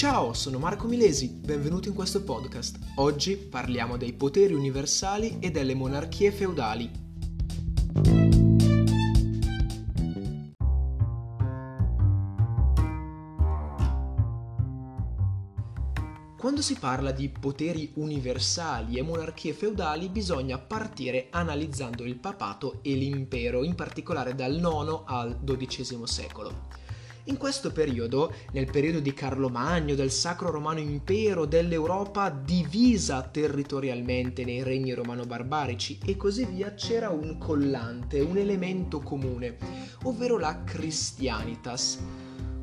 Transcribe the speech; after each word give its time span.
Ciao, 0.00 0.32
sono 0.32 0.58
Marco 0.58 0.86
Milesi, 0.86 1.28
benvenuto 1.28 1.88
in 1.88 1.94
questo 1.94 2.22
podcast. 2.22 2.78
Oggi 2.94 3.36
parliamo 3.36 3.98
dei 3.98 4.14
poteri 4.14 4.54
universali 4.54 5.36
e 5.40 5.50
delle 5.50 5.74
monarchie 5.74 6.32
feudali. 6.32 6.90
Quando 16.38 16.62
si 16.62 16.78
parla 16.78 17.10
di 17.10 17.28
poteri 17.28 17.90
universali 17.96 18.96
e 18.96 19.02
monarchie 19.02 19.52
feudali 19.52 20.08
bisogna 20.08 20.56
partire 20.56 21.26
analizzando 21.28 22.04
il 22.04 22.16
papato 22.16 22.78
e 22.80 22.94
l'impero, 22.94 23.64
in 23.64 23.74
particolare 23.74 24.34
dal 24.34 24.54
IX 24.54 25.02
al 25.04 25.38
XII 25.44 26.00
secolo. 26.06 26.88
In 27.30 27.36
questo 27.36 27.70
periodo, 27.70 28.34
nel 28.50 28.68
periodo 28.68 28.98
di 28.98 29.14
Carlo 29.14 29.48
Magno, 29.48 29.94
del 29.94 30.10
Sacro 30.10 30.50
Romano 30.50 30.80
Impero, 30.80 31.44
dell'Europa 31.44 32.28
divisa 32.28 33.22
territorialmente 33.22 34.44
nei 34.44 34.64
regni 34.64 34.92
romano-barbarici 34.94 36.00
e 36.04 36.16
così 36.16 36.44
via, 36.44 36.74
c'era 36.74 37.08
un 37.10 37.38
collante, 37.38 38.18
un 38.18 38.36
elemento 38.36 38.98
comune, 38.98 39.58
ovvero 40.02 40.38
la 40.38 40.64
Christianitas. 40.64 41.98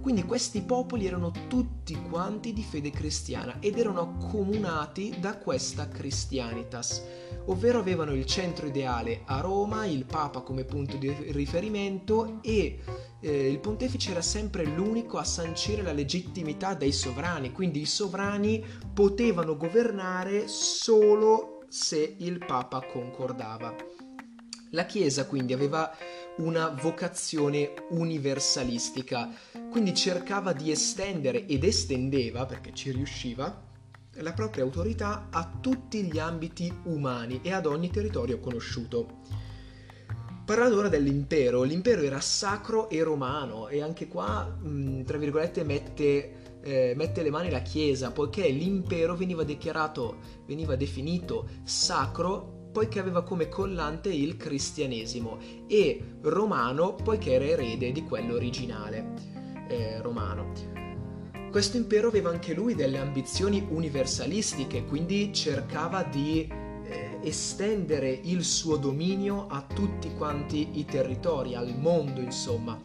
Quindi 0.07 0.23
questi 0.23 0.61
popoli 0.61 1.05
erano 1.05 1.33
tutti 1.49 2.01
quanti 2.09 2.53
di 2.53 2.63
fede 2.63 2.91
cristiana 2.91 3.57
ed 3.59 3.77
erano 3.77 3.99
accomunati 3.99 5.17
da 5.19 5.35
questa 5.37 5.89
Christianitas, 5.89 7.03
ovvero 7.47 7.79
avevano 7.79 8.13
il 8.13 8.25
centro 8.25 8.67
ideale 8.67 9.23
a 9.25 9.41
Roma, 9.41 9.85
il 9.85 10.05
Papa 10.05 10.39
come 10.39 10.63
punto 10.63 10.95
di 10.95 11.13
riferimento 11.31 12.39
e 12.41 12.79
eh, 13.19 13.49
il 13.49 13.59
pontefice 13.59 14.11
era 14.11 14.21
sempre 14.21 14.63
l'unico 14.63 15.17
a 15.17 15.25
sancire 15.25 15.81
la 15.81 15.91
legittimità 15.91 16.73
dei 16.73 16.93
sovrani, 16.93 17.51
quindi 17.51 17.81
i 17.81 17.85
sovrani 17.85 18.63
potevano 18.93 19.57
governare 19.57 20.47
solo 20.47 21.65
se 21.67 22.15
il 22.19 22.37
Papa 22.45 22.81
concordava. 22.81 23.75
La 24.71 24.85
Chiesa 24.85 25.25
quindi 25.25 25.51
aveva 25.51 25.91
una 26.37 26.69
vocazione 26.69 27.73
universalistica, 27.89 29.29
quindi 29.69 29.93
cercava 29.93 30.53
di 30.53 30.71
estendere 30.71 31.45
ed 31.45 31.63
estendeva, 31.63 32.45
perché 32.45 32.73
ci 32.73 32.91
riusciva, 32.91 33.65
la 34.19 34.33
propria 34.33 34.63
autorità 34.63 35.27
a 35.29 35.51
tutti 35.59 36.03
gli 36.03 36.17
ambiti 36.17 36.71
umani 36.83 37.39
e 37.43 37.53
ad 37.53 37.65
ogni 37.65 37.89
territorio 37.89 38.39
conosciuto. 38.39 39.19
Parlando 40.45 40.77
ora 40.77 40.87
dell'impero, 40.87 41.63
l'impero 41.63 42.01
era 42.01 42.21
sacro 42.21 42.89
e 42.89 43.03
romano 43.03 43.67
e 43.67 43.81
anche 43.81 44.07
qua, 44.07 44.45
mh, 44.45 45.03
tra 45.03 45.17
virgolette, 45.17 45.63
mette, 45.65 46.59
eh, 46.61 46.93
mette, 46.95 47.21
le 47.21 47.29
mani 47.29 47.49
la 47.49 47.61
Chiesa, 47.61 48.11
poiché 48.11 48.47
l'impero 48.47 49.15
veniva 49.15 49.43
dichiarato, 49.43 50.19
veniva 50.45 50.77
definito 50.77 51.49
sacro 51.63 52.56
poiché 52.77 52.99
aveva 52.99 53.23
come 53.23 53.49
collante 53.49 54.13
il 54.13 54.37
cristianesimo 54.37 55.39
e 55.65 56.17
romano 56.21 56.93
poiché 56.93 57.31
era 57.31 57.43
erede 57.43 57.91
di 57.91 58.03
quello 58.03 58.35
originale 58.35 59.13
eh, 59.67 59.99
romano. 60.03 60.51
Questo 61.49 61.77
impero 61.77 62.09
aveva 62.09 62.29
anche 62.29 62.53
lui 62.53 62.75
delle 62.75 62.99
ambizioni 62.99 63.65
universalistiche, 63.67 64.85
quindi 64.85 65.33
cercava 65.33 66.03
di 66.03 66.47
estendere 67.23 68.11
il 68.11 68.43
suo 68.43 68.77
dominio 68.77 69.47
a 69.47 69.65
tutti 69.73 70.13
quanti 70.15 70.77
i 70.77 70.85
territori, 70.85 71.55
al 71.55 71.75
mondo 71.79 72.21
insomma. 72.21 72.79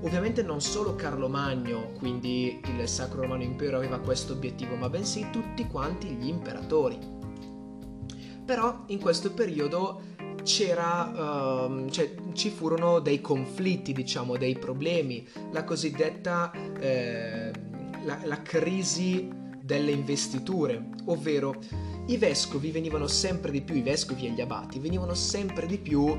Ovviamente 0.00 0.42
non 0.42 0.62
solo 0.62 0.94
Carlo 0.94 1.28
Magno, 1.28 1.92
quindi 1.98 2.58
il 2.78 2.88
Sacro 2.88 3.20
Romano 3.20 3.42
Impero 3.42 3.76
aveva 3.76 3.98
questo 3.98 4.32
obiettivo, 4.32 4.76
ma 4.76 4.88
bensì 4.88 5.28
tutti 5.30 5.66
quanti 5.66 6.08
gli 6.08 6.28
imperatori. 6.28 7.15
Però 8.46 8.84
in 8.86 9.00
questo 9.00 9.32
periodo 9.32 10.14
c'era, 10.44 11.66
uh, 11.66 11.90
cioè, 11.90 12.14
ci 12.32 12.50
furono 12.50 13.00
dei 13.00 13.20
conflitti, 13.20 13.92
diciamo, 13.92 14.36
dei 14.36 14.56
problemi, 14.56 15.26
la 15.50 15.64
cosiddetta 15.64 16.52
eh, 16.78 17.50
la, 18.04 18.20
la 18.22 18.42
crisi 18.42 19.28
delle 19.60 19.90
investiture, 19.90 20.90
ovvero 21.06 21.56
i 22.06 22.16
vescovi 22.16 22.70
venivano 22.70 23.08
sempre 23.08 23.50
di 23.50 23.62
più, 23.62 23.74
i 23.74 23.82
vescovi 23.82 24.26
e 24.26 24.30
gli 24.30 24.40
abati 24.40 24.78
venivano 24.78 25.14
sempre 25.14 25.66
di 25.66 25.78
più 25.78 26.16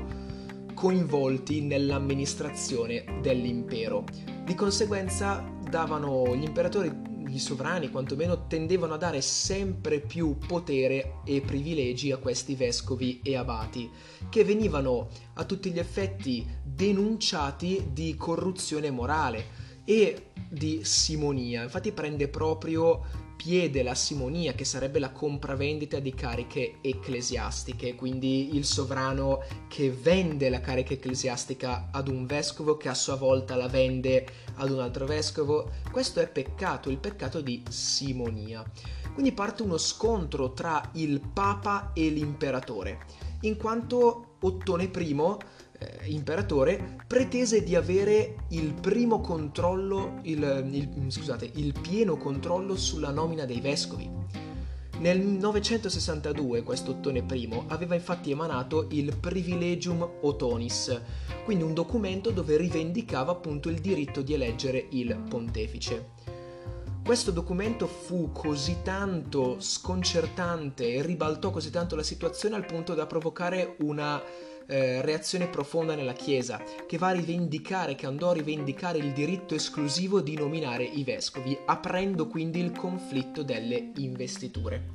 coinvolti 0.74 1.62
nell'amministrazione 1.62 3.04
dell'impero. 3.22 4.04
Di 4.44 4.54
conseguenza 4.54 5.42
davano 5.68 6.36
gli 6.36 6.44
imperatori, 6.44 7.07
gli 7.28 7.38
sovrani 7.38 7.90
quantomeno, 7.90 8.46
tendevano 8.46 8.94
a 8.94 8.98
dare 8.98 9.20
sempre 9.20 10.00
più 10.00 10.38
potere 10.38 11.20
e 11.24 11.40
privilegi 11.40 12.10
a 12.10 12.16
questi 12.16 12.54
vescovi 12.54 13.20
e 13.22 13.36
abati, 13.36 13.90
che 14.28 14.44
venivano 14.44 15.08
a 15.34 15.44
tutti 15.44 15.70
gli 15.70 15.78
effetti 15.78 16.46
denunciati 16.64 17.90
di 17.92 18.16
corruzione 18.16 18.90
morale 18.90 19.66
e 19.84 20.30
di 20.48 20.80
simonia. 20.82 21.62
Infatti 21.62 21.92
prende 21.92 22.28
proprio 22.28 23.26
piede 23.38 23.84
la 23.84 23.94
simonia, 23.94 24.52
che 24.52 24.64
sarebbe 24.64 24.98
la 24.98 25.12
compravendita 25.12 26.00
di 26.00 26.12
cariche 26.12 26.78
ecclesiastiche, 26.80 27.94
quindi 27.94 28.56
il 28.56 28.64
sovrano 28.64 29.44
che 29.68 29.92
vende 29.92 30.50
la 30.50 30.60
carica 30.60 30.94
ecclesiastica 30.94 31.88
ad 31.92 32.08
un 32.08 32.26
vescovo 32.26 32.76
che 32.76 32.88
a 32.88 32.94
sua 32.94 33.14
volta 33.14 33.54
la 33.54 33.68
vende 33.68 34.26
ad 34.56 34.70
un 34.70 34.80
altro 34.80 35.06
vescovo. 35.06 35.70
Questo 35.92 36.18
è 36.18 36.28
peccato, 36.28 36.90
il 36.90 36.98
peccato 36.98 37.40
di 37.40 37.62
simonia. 37.68 38.68
Quindi 39.14 39.30
parte 39.30 39.62
uno 39.62 39.78
scontro 39.78 40.52
tra 40.52 40.90
il 40.94 41.20
papa 41.20 41.92
e 41.94 42.08
l'imperatore, 42.08 42.98
in 43.42 43.56
quanto 43.56 44.34
Ottone 44.40 44.90
I 44.92 45.14
eh, 45.78 46.10
imperatore 46.10 46.96
pretese 47.06 47.62
di 47.62 47.74
avere 47.74 48.44
il 48.48 48.74
primo 48.74 49.20
controllo, 49.20 50.18
il, 50.22 50.68
il, 50.72 51.12
scusate, 51.12 51.50
il 51.54 51.72
pieno 51.80 52.16
controllo 52.16 52.76
sulla 52.76 53.10
nomina 53.10 53.44
dei 53.44 53.60
vescovi. 53.60 54.10
Nel 54.98 55.20
962 55.20 56.64
questo 56.64 56.90
Ottone 56.90 57.24
I 57.30 57.62
aveva 57.68 57.94
infatti 57.94 58.32
emanato 58.32 58.88
il 58.90 59.16
Privilegium 59.16 60.08
Otonis, 60.22 61.00
quindi 61.44 61.62
un 61.62 61.72
documento 61.72 62.30
dove 62.30 62.56
rivendicava 62.56 63.30
appunto 63.30 63.68
il 63.68 63.78
diritto 63.78 64.22
di 64.22 64.34
eleggere 64.34 64.86
il 64.90 65.16
pontefice. 65.28 66.16
Questo 67.04 67.30
documento 67.30 67.86
fu 67.86 68.32
così 68.32 68.78
tanto 68.82 69.60
sconcertante 69.60 70.92
e 70.92 71.00
ribaltò 71.02 71.50
così 71.50 71.70
tanto 71.70 71.94
la 71.94 72.02
situazione 72.02 72.56
al 72.56 72.66
punto 72.66 72.94
da 72.94 73.06
provocare 73.06 73.76
una 73.78 74.20
eh, 74.70 75.00
reazione 75.00 75.48
profonda 75.48 75.94
nella 75.94 76.12
Chiesa, 76.12 76.62
che 76.86 76.98
va 76.98 77.08
a 77.08 77.12
rivendicare, 77.12 77.94
che 77.94 78.04
andò 78.04 78.30
a 78.30 78.34
rivendicare 78.34 78.98
il 78.98 79.12
diritto 79.12 79.54
esclusivo 79.54 80.20
di 80.20 80.36
nominare 80.36 80.84
i 80.84 81.04
vescovi, 81.04 81.58
aprendo 81.64 82.26
quindi 82.26 82.60
il 82.60 82.72
conflitto 82.72 83.42
delle 83.42 83.92
investiture. 83.96 84.90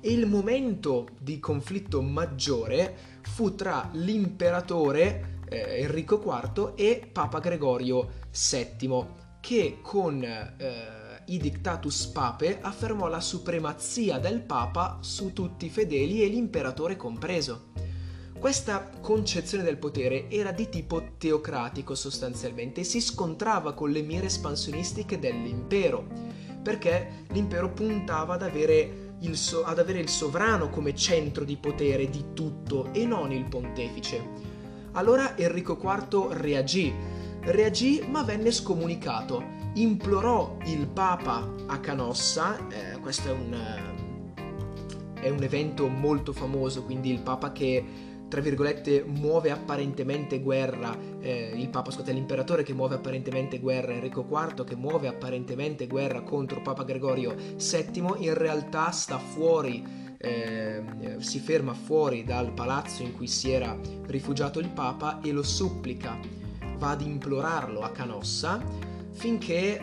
E 0.00 0.12
il 0.12 0.26
momento 0.26 1.10
di 1.20 1.38
conflitto 1.38 2.02
maggiore 2.02 3.20
fu 3.22 3.54
tra 3.54 3.88
l'imperatore 3.92 5.38
eh, 5.48 5.82
Enrico 5.82 6.20
IV 6.20 6.72
e 6.74 7.08
Papa 7.12 7.38
Gregorio 7.38 8.08
VII, 8.50 9.06
che 9.40 9.78
con 9.80 10.24
eh, 10.24 11.22
i 11.26 11.38
Dictatus 11.38 12.06
Pape 12.06 12.58
affermò 12.60 13.06
la 13.06 13.20
supremazia 13.20 14.18
del 14.18 14.40
Papa 14.40 14.98
su 15.02 15.32
tutti 15.32 15.66
i 15.66 15.70
fedeli 15.70 16.22
e 16.22 16.26
l'imperatore 16.26 16.96
compreso. 16.96 17.81
Questa 18.42 18.90
concezione 19.00 19.62
del 19.62 19.76
potere 19.76 20.28
era 20.28 20.50
di 20.50 20.68
tipo 20.68 21.12
teocratico 21.16 21.94
sostanzialmente 21.94 22.80
e 22.80 22.84
si 22.84 23.00
scontrava 23.00 23.72
con 23.72 23.92
le 23.92 24.02
mire 24.02 24.26
espansionistiche 24.26 25.20
dell'impero, 25.20 26.04
perché 26.60 27.24
l'impero 27.28 27.70
puntava 27.70 28.34
ad 28.34 28.42
avere, 28.42 29.14
il 29.20 29.36
so- 29.36 29.62
ad 29.62 29.78
avere 29.78 30.00
il 30.00 30.08
sovrano 30.08 30.70
come 30.70 30.92
centro 30.92 31.44
di 31.44 31.56
potere 31.56 32.10
di 32.10 32.32
tutto 32.34 32.92
e 32.92 33.06
non 33.06 33.30
il 33.30 33.44
pontefice. 33.44 34.20
Allora 34.94 35.38
Enrico 35.38 35.78
IV 35.80 36.32
reagì, 36.32 36.92
reagì 37.42 38.04
ma 38.08 38.24
venne 38.24 38.50
scomunicato, 38.50 39.40
implorò 39.74 40.56
il 40.64 40.88
Papa 40.88 41.48
a 41.68 41.78
Canossa, 41.78 42.58
eh, 42.66 42.98
questo 42.98 43.28
è 43.28 43.32
un, 43.32 43.56
è 45.14 45.30
un 45.30 45.42
evento 45.44 45.86
molto 45.86 46.32
famoso, 46.32 46.82
quindi 46.82 47.08
il 47.12 47.20
Papa 47.20 47.52
che 47.52 48.10
tra 48.32 48.40
virgolette, 48.40 49.04
muove 49.06 49.50
apparentemente 49.50 50.40
guerra, 50.40 50.96
eh, 51.20 51.52
il 51.54 51.68
Papa, 51.68 51.90
scusate, 51.90 52.12
l'imperatore 52.12 52.62
che 52.62 52.72
muove 52.72 52.94
apparentemente 52.94 53.58
guerra, 53.58 53.92
Enrico 53.92 54.26
IV 54.26 54.64
che 54.64 54.74
muove 54.74 55.06
apparentemente 55.06 55.86
guerra 55.86 56.22
contro 56.22 56.62
Papa 56.62 56.82
Gregorio 56.82 57.34
VII, 57.34 58.14
in 58.20 58.32
realtà 58.32 58.90
sta 58.90 59.18
fuori, 59.18 59.84
eh, 60.16 60.82
si 61.18 61.40
ferma 61.40 61.74
fuori 61.74 62.24
dal 62.24 62.54
palazzo 62.54 63.02
in 63.02 63.14
cui 63.14 63.26
si 63.26 63.50
era 63.50 63.78
rifugiato 64.06 64.60
il 64.60 64.70
Papa 64.70 65.20
e 65.20 65.30
lo 65.30 65.42
supplica, 65.42 66.18
va 66.78 66.92
ad 66.92 67.02
implorarlo 67.02 67.80
a 67.80 67.90
Canossa 67.90 68.64
finché 69.10 69.78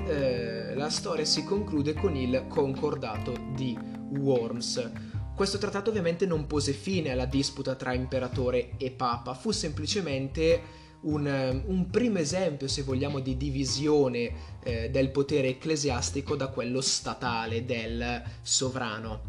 eh, 0.72 0.74
la 0.74 0.90
storia 0.90 1.24
si 1.24 1.44
conclude 1.44 1.94
con 1.94 2.16
il 2.16 2.46
concordato 2.48 3.36
di 3.54 3.78
Worms. 4.18 5.08
Questo 5.39 5.57
trattato 5.57 5.89
ovviamente 5.89 6.25
non 6.25 6.47
pose 6.47 6.74
fine 6.74 7.12
alla 7.12 7.24
disputa 7.24 7.75
tra 7.75 7.94
imperatore 7.94 8.71
e 8.75 8.91
papa, 8.91 9.33
fu 9.33 9.51
semplicemente 9.51 10.62
un, 11.03 11.63
un 11.65 11.89
primo 11.89 12.18
esempio, 12.18 12.68
se 12.68 12.83
vogliamo, 12.83 13.21
di 13.21 13.38
divisione 13.38 14.33
eh, 14.62 14.89
del 14.89 15.12
potere 15.12 15.47
ecclesiastico 15.47 16.36
da 16.36 16.47
quello 16.47 16.81
statale 16.81 17.63
del 17.63 18.21
sovrano. 18.41 19.21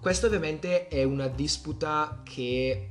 Questa 0.00 0.28
ovviamente 0.28 0.86
è 0.86 1.02
una 1.02 1.26
disputa 1.26 2.20
che 2.22 2.90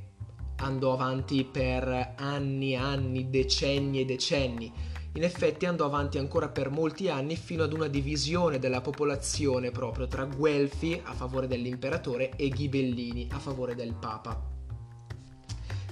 andò 0.56 0.92
avanti 0.92 1.44
per 1.44 2.12
anni 2.18 2.72
e 2.72 2.76
anni, 2.76 3.30
decenni 3.30 4.00
e 4.00 4.04
decenni. 4.04 4.70
In 5.16 5.24
effetti 5.24 5.64
andò 5.64 5.86
avanti 5.86 6.18
ancora 6.18 6.50
per 6.50 6.68
molti 6.68 7.08
anni 7.08 7.36
fino 7.36 7.62
ad 7.62 7.72
una 7.72 7.86
divisione 7.86 8.58
della 8.58 8.82
popolazione 8.82 9.70
proprio 9.70 10.06
tra 10.06 10.26
Guelfi 10.26 11.00
a 11.02 11.14
favore 11.14 11.46
dell'imperatore 11.46 12.36
e 12.36 12.50
Ghibellini 12.50 13.28
a 13.32 13.38
favore 13.38 13.74
del 13.74 13.94
papa. 13.94 14.38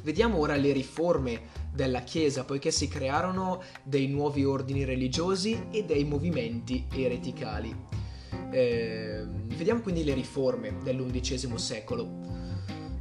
Vediamo 0.02 0.38
ora 0.40 0.56
le 0.56 0.72
riforme 0.72 1.40
della 1.72 2.02
Chiesa, 2.02 2.44
poiché 2.44 2.70
si 2.70 2.86
crearono 2.86 3.62
dei 3.82 4.08
nuovi 4.08 4.44
ordini 4.44 4.84
religiosi 4.84 5.68
e 5.70 5.84
dei 5.84 6.04
movimenti 6.04 6.86
ereticali. 6.92 7.74
Eh, 8.50 9.24
vediamo 9.56 9.80
quindi 9.80 10.04
le 10.04 10.12
riforme 10.12 10.76
dell'undicesimo 10.82 11.56
secolo. 11.56 12.52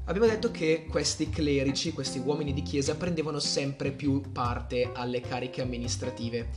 Abbiamo 0.05 0.27
detto 0.27 0.51
che 0.51 0.85
questi 0.89 1.29
clerici, 1.29 1.93
questi 1.93 2.19
uomini 2.19 2.51
di 2.51 2.61
chiesa, 2.61 2.95
prendevano 2.95 3.39
sempre 3.39 3.91
più 3.91 4.21
parte 4.33 4.91
alle 4.93 5.21
cariche 5.21 5.61
amministrative. 5.61 6.49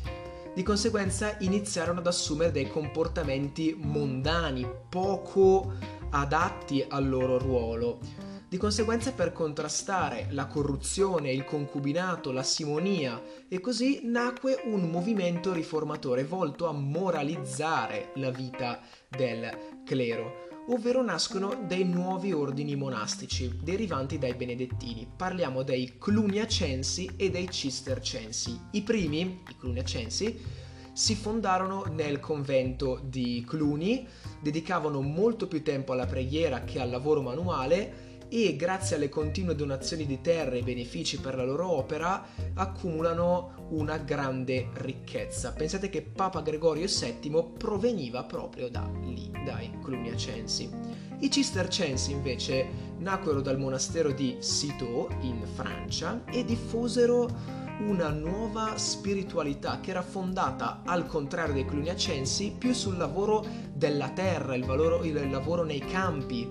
Di 0.52 0.64
conseguenza 0.64 1.36
iniziarono 1.38 2.00
ad 2.00 2.08
assumere 2.08 2.50
dei 2.50 2.68
comportamenti 2.68 3.76
mondani, 3.78 4.66
poco 4.88 5.74
adatti 6.10 6.84
al 6.88 7.08
loro 7.08 7.38
ruolo. 7.38 8.00
Di 8.48 8.56
conseguenza 8.56 9.12
per 9.12 9.32
contrastare 9.32 10.26
la 10.30 10.46
corruzione, 10.46 11.30
il 11.30 11.44
concubinato, 11.44 12.32
la 12.32 12.42
simonia 12.42 13.22
e 13.48 13.60
così 13.60 14.00
nacque 14.04 14.60
un 14.64 14.90
movimento 14.90 15.52
riformatore 15.52 16.24
volto 16.24 16.66
a 16.66 16.72
moralizzare 16.72 18.10
la 18.14 18.30
vita 18.30 18.80
del 19.08 19.82
clero 19.84 20.45
ovvero 20.68 21.02
nascono 21.02 21.64
dei 21.66 21.84
nuovi 21.84 22.32
ordini 22.32 22.74
monastici 22.74 23.58
derivanti 23.62 24.18
dai 24.18 24.34
benedettini. 24.34 25.06
Parliamo 25.16 25.62
dei 25.62 25.94
Cluniacensi 25.98 27.10
e 27.16 27.30
dei 27.30 27.48
Cistercensi. 27.50 28.58
I 28.72 28.82
primi, 28.82 29.42
i 29.48 29.56
Cluniacensi, 29.58 30.64
si 30.92 31.14
fondarono 31.14 31.84
nel 31.90 32.20
convento 32.20 33.00
di 33.04 33.44
Cluni, 33.46 34.06
dedicavano 34.40 35.02
molto 35.02 35.46
più 35.46 35.62
tempo 35.62 35.92
alla 35.92 36.06
preghiera 36.06 36.64
che 36.64 36.80
al 36.80 36.90
lavoro 36.90 37.20
manuale 37.20 38.05
e 38.28 38.56
grazie 38.56 38.96
alle 38.96 39.08
continue 39.08 39.54
donazioni 39.54 40.06
di 40.06 40.20
terre 40.20 40.58
e 40.58 40.62
benefici 40.62 41.18
per 41.18 41.36
la 41.36 41.44
loro 41.44 41.70
opera 41.70 42.24
accumulano 42.54 43.66
una 43.70 43.98
grande 43.98 44.68
ricchezza. 44.74 45.52
Pensate 45.52 45.88
che 45.88 46.02
Papa 46.02 46.40
Gregorio 46.40 46.86
VII 46.86 47.44
proveniva 47.56 48.24
proprio 48.24 48.68
da 48.68 48.88
lì, 49.02 49.30
dai 49.44 49.70
Cluniacensi. 49.82 50.70
I 51.18 51.30
Cistercensi 51.30 52.12
invece 52.12 52.66
nacquero 52.98 53.40
dal 53.40 53.58
monastero 53.58 54.12
di 54.12 54.36
Citeaux 54.40 55.10
in 55.22 55.46
Francia 55.54 56.24
e 56.26 56.44
diffusero 56.44 57.64
una 57.78 58.08
nuova 58.08 58.76
spiritualità 58.78 59.80
che 59.80 59.90
era 59.90 60.02
fondata 60.02 60.82
al 60.84 61.06
contrario 61.06 61.54
dei 61.54 61.66
cluniacensi 61.66 62.54
più 62.56 62.72
sul 62.72 62.96
lavoro 62.96 63.44
della 63.72 64.10
terra, 64.10 64.54
il, 64.54 64.64
valoro, 64.64 65.04
il 65.04 65.30
lavoro 65.30 65.62
nei 65.62 65.80
campi, 65.80 66.48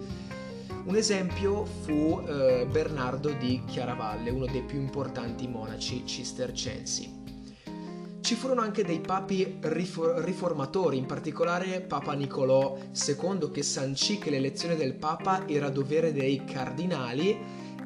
un 0.86 0.96
esempio 0.96 1.66
fu 1.66 2.22
eh, 2.28 2.68
Bernardo 2.70 3.32
di 3.32 3.64
Chiaravalle, 3.66 4.30
uno 4.30 4.46
dei 4.46 4.62
più 4.62 4.80
importanti 4.80 5.48
monaci 5.48 6.06
cistercensi. 6.06 7.24
Ci 8.22 8.36
furono 8.36 8.62
anche 8.62 8.84
dei 8.84 9.00
papi 9.00 9.58
rifor- 9.62 10.24
riformatori, 10.24 10.98
in 10.98 11.06
particolare 11.06 11.82
Papa 11.82 12.14
Nicolò 12.14 12.78
II 12.78 13.52
che 13.52 13.64
sancì 13.64 14.18
che 14.18 14.30
l'elezione 14.30 14.76
del 14.76 14.96
Papa 14.96 15.48
era 15.48 15.70
dovere 15.70 16.12
dei 16.12 16.44
cardinali 16.44 17.38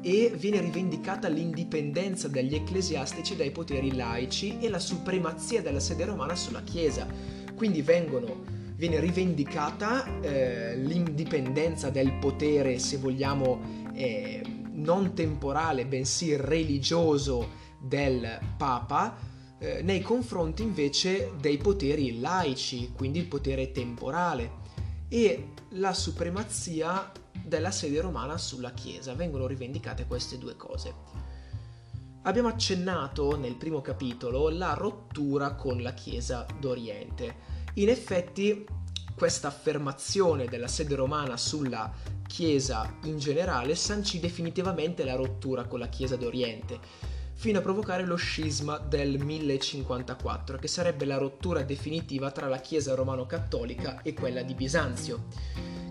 e 0.02 0.32
viene 0.34 0.60
rivendicata 0.60 1.28
l'indipendenza 1.28 2.28
degli 2.28 2.54
ecclesiastici 2.54 3.36
dai 3.36 3.50
poteri 3.50 3.94
laici 3.94 4.58
e 4.60 4.68
la 4.70 4.78
supremazia 4.78 5.60
della 5.62 5.80
sede 5.80 6.06
romana 6.06 6.34
sulla 6.34 6.62
Chiesa. 6.62 7.06
Quindi 7.54 7.82
vengono 7.82 8.59
viene 8.80 8.98
rivendicata 8.98 10.20
eh, 10.22 10.74
l'indipendenza 10.74 11.90
del 11.90 12.14
potere, 12.14 12.78
se 12.78 12.96
vogliamo, 12.96 13.60
eh, 13.92 14.42
non 14.72 15.12
temporale, 15.12 15.84
bensì 15.84 16.34
religioso 16.34 17.46
del 17.78 18.38
Papa, 18.56 19.18
eh, 19.58 19.82
nei 19.82 20.00
confronti 20.00 20.62
invece 20.62 21.32
dei 21.38 21.58
poteri 21.58 22.20
laici, 22.20 22.90
quindi 22.96 23.18
il 23.18 23.26
potere 23.26 23.70
temporale, 23.70 24.50
e 25.08 25.48
la 25.72 25.92
supremazia 25.92 27.12
della 27.44 27.72
sede 27.72 28.00
romana 28.00 28.38
sulla 28.38 28.72
Chiesa. 28.72 29.12
Vengono 29.12 29.46
rivendicate 29.46 30.06
queste 30.06 30.38
due 30.38 30.56
cose. 30.56 30.94
Abbiamo 32.22 32.48
accennato 32.48 33.36
nel 33.36 33.56
primo 33.56 33.82
capitolo 33.82 34.48
la 34.48 34.72
rottura 34.72 35.54
con 35.54 35.82
la 35.82 35.92
Chiesa 35.92 36.46
d'Oriente. 36.58 37.49
In 37.74 37.88
effetti 37.88 38.66
questa 39.14 39.48
affermazione 39.48 40.46
della 40.46 40.66
sede 40.66 40.96
romana 40.96 41.36
sulla 41.36 41.92
Chiesa 42.26 42.96
in 43.04 43.18
generale 43.18 43.74
sancì 43.74 44.18
definitivamente 44.18 45.04
la 45.04 45.14
rottura 45.14 45.64
con 45.66 45.78
la 45.78 45.88
Chiesa 45.88 46.16
d'Oriente, 46.16 46.78
fino 47.34 47.58
a 47.58 47.62
provocare 47.62 48.04
lo 48.04 48.16
scisma 48.16 48.78
del 48.78 49.18
1054, 49.22 50.58
che 50.58 50.68
sarebbe 50.68 51.04
la 51.04 51.16
rottura 51.16 51.62
definitiva 51.62 52.30
tra 52.30 52.48
la 52.48 52.58
Chiesa 52.58 52.94
romano-cattolica 52.94 54.02
e 54.02 54.14
quella 54.14 54.42
di 54.42 54.54
Bisanzio, 54.54 55.26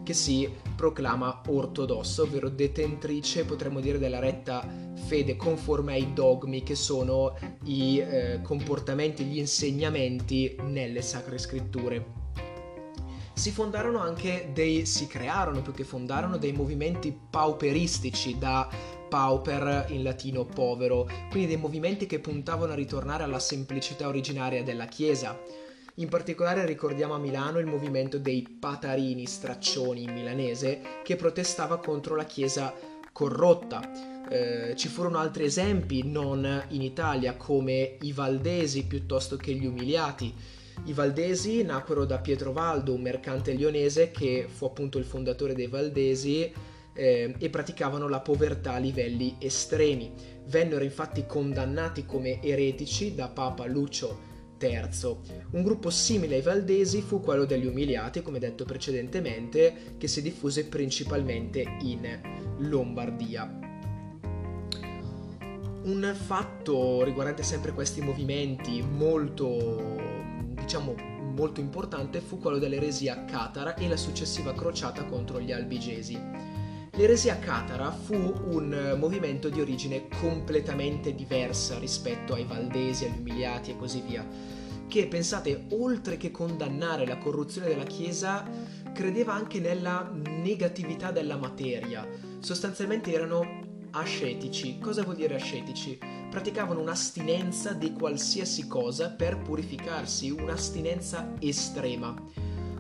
che 0.09 0.15
si 0.15 0.51
proclama 0.75 1.43
ortodossa, 1.49 2.23
ovvero 2.23 2.49
detentrice, 2.49 3.45
potremmo 3.45 3.79
dire, 3.79 3.99
della 3.99 4.17
retta 4.17 4.67
fede 5.05 5.35
conforme 5.35 5.93
ai 5.93 6.13
dogmi 6.13 6.63
che 6.63 6.73
sono 6.73 7.37
i 7.65 7.99
eh, 7.99 8.39
comportamenti, 8.41 9.23
gli 9.23 9.37
insegnamenti 9.37 10.55
nelle 10.63 11.03
sacre 11.03 11.37
scritture. 11.37 12.03
Si 13.33 13.51
fondarono 13.51 13.99
anche 13.99 14.49
dei, 14.51 14.87
si 14.87 15.05
crearono 15.05 15.61
più 15.61 15.73
che 15.73 15.83
fondarono 15.83 16.37
dei 16.37 16.53
movimenti 16.53 17.15
pauperistici 17.29 18.35
da 18.39 18.67
pauper 19.07 19.85
in 19.89 20.01
latino 20.01 20.43
povero, 20.43 21.07
quindi 21.29 21.49
dei 21.49 21.57
movimenti 21.57 22.07
che 22.07 22.17
puntavano 22.17 22.71
a 22.71 22.75
ritornare 22.75 23.21
alla 23.21 23.37
semplicità 23.37 24.07
originaria 24.07 24.63
della 24.63 24.87
Chiesa. 24.87 25.39
In 25.99 26.07
particolare 26.07 26.65
ricordiamo 26.65 27.13
a 27.13 27.19
Milano 27.19 27.59
il 27.59 27.65
movimento 27.65 28.17
dei 28.17 28.41
patarini 28.41 29.25
straccioni 29.25 30.03
in 30.03 30.13
milanese 30.13 30.81
che 31.03 31.17
protestava 31.17 31.77
contro 31.77 32.15
la 32.15 32.23
Chiesa 32.23 32.73
corrotta 33.11 34.09
eh, 34.29 34.75
ci 34.77 34.87
furono 34.87 35.17
altri 35.17 35.43
esempi 35.43 36.03
non 36.05 36.63
in 36.69 36.81
Italia 36.83 37.35
come 37.35 37.97
i 38.01 38.13
Valdesi 38.13 38.85
piuttosto 38.85 39.35
che 39.35 39.53
gli 39.53 39.65
Umiliati. 39.65 40.33
I 40.85 40.93
Valdesi 40.93 41.63
nacquero 41.63 42.05
da 42.05 42.19
Pietro 42.19 42.53
Valdo, 42.53 42.93
un 42.93 43.01
mercante 43.01 43.51
lionese 43.51 44.11
che 44.11 44.47
fu 44.47 44.65
appunto 44.65 44.99
il 44.99 45.03
fondatore 45.03 45.53
dei 45.53 45.67
Valdesi 45.67 46.49
eh, 46.93 47.35
e 47.37 47.49
praticavano 47.49 48.07
la 48.07 48.21
povertà 48.21 48.75
a 48.75 48.77
livelli 48.77 49.35
estremi. 49.39 50.13
Vennero 50.45 50.83
infatti 50.83 51.25
condannati 51.25 52.05
come 52.05 52.41
eretici 52.41 53.15
da 53.15 53.27
Papa 53.27 53.65
Lucio 53.65 54.28
III. 54.59 55.17
Un 55.51 55.63
gruppo 55.63 55.89
simile 55.89 56.35
ai 56.35 56.41
Valdesi 56.41 57.01
fu 57.01 57.21
quello 57.21 57.45
degli 57.45 57.65
Umiliati, 57.65 58.21
come 58.21 58.39
detto 58.39 58.65
precedentemente, 58.65 59.95
che 59.97 60.07
si 60.07 60.21
diffuse 60.21 60.65
principalmente 60.65 61.63
in 61.81 62.19
Lombardia. 62.59 63.67
Un 65.81 66.13
fatto 66.13 67.03
riguardante 67.03 67.41
sempre 67.43 67.71
questi 67.71 68.01
movimenti 68.01 68.81
molto, 68.81 69.95
diciamo, 70.55 70.93
molto 71.33 71.61
importante 71.61 72.19
fu 72.19 72.37
quello 72.37 72.57
dell'eresia 72.57 73.23
catara 73.23 73.75
e 73.75 73.87
la 73.87 73.95
successiva 73.95 74.53
crociata 74.53 75.05
contro 75.05 75.39
gli 75.39 75.53
albigesi. 75.53 76.19
L'eresia 76.93 77.39
catara 77.39 77.91
fu 77.91 78.15
un 78.15 78.95
movimento 78.99 79.49
di 79.49 79.61
origine 79.61 80.07
completamente 80.19 81.15
diversa 81.15 81.77
rispetto 81.79 82.33
ai 82.33 82.43
valdesi, 82.43 83.05
agli 83.05 83.19
umiliati 83.19 83.71
e 83.71 83.77
così 83.77 84.01
via, 84.01 84.27
che 84.87 85.07
pensate, 85.07 85.65
oltre 85.69 86.17
che 86.17 86.31
condannare 86.31 87.05
la 87.05 87.17
corruzione 87.17 87.67
della 87.67 87.83
Chiesa, 87.83 88.43
credeva 88.91 89.33
anche 89.33 89.59
nella 89.59 90.11
negatività 90.13 91.11
della 91.11 91.37
materia. 91.37 92.07
Sostanzialmente 92.39 93.13
erano 93.13 93.67
ascetici. 93.91 94.79
Cosa 94.79 95.03
vuol 95.03 95.15
dire 95.15 95.35
ascetici? 95.35 95.97
Praticavano 96.29 96.81
un'astinenza 96.81 97.73
di 97.73 97.93
qualsiasi 97.93 98.67
cosa 98.67 99.09
per 99.11 99.37
purificarsi, 99.37 100.31
un'astinenza 100.31 101.33
estrema. 101.39 102.13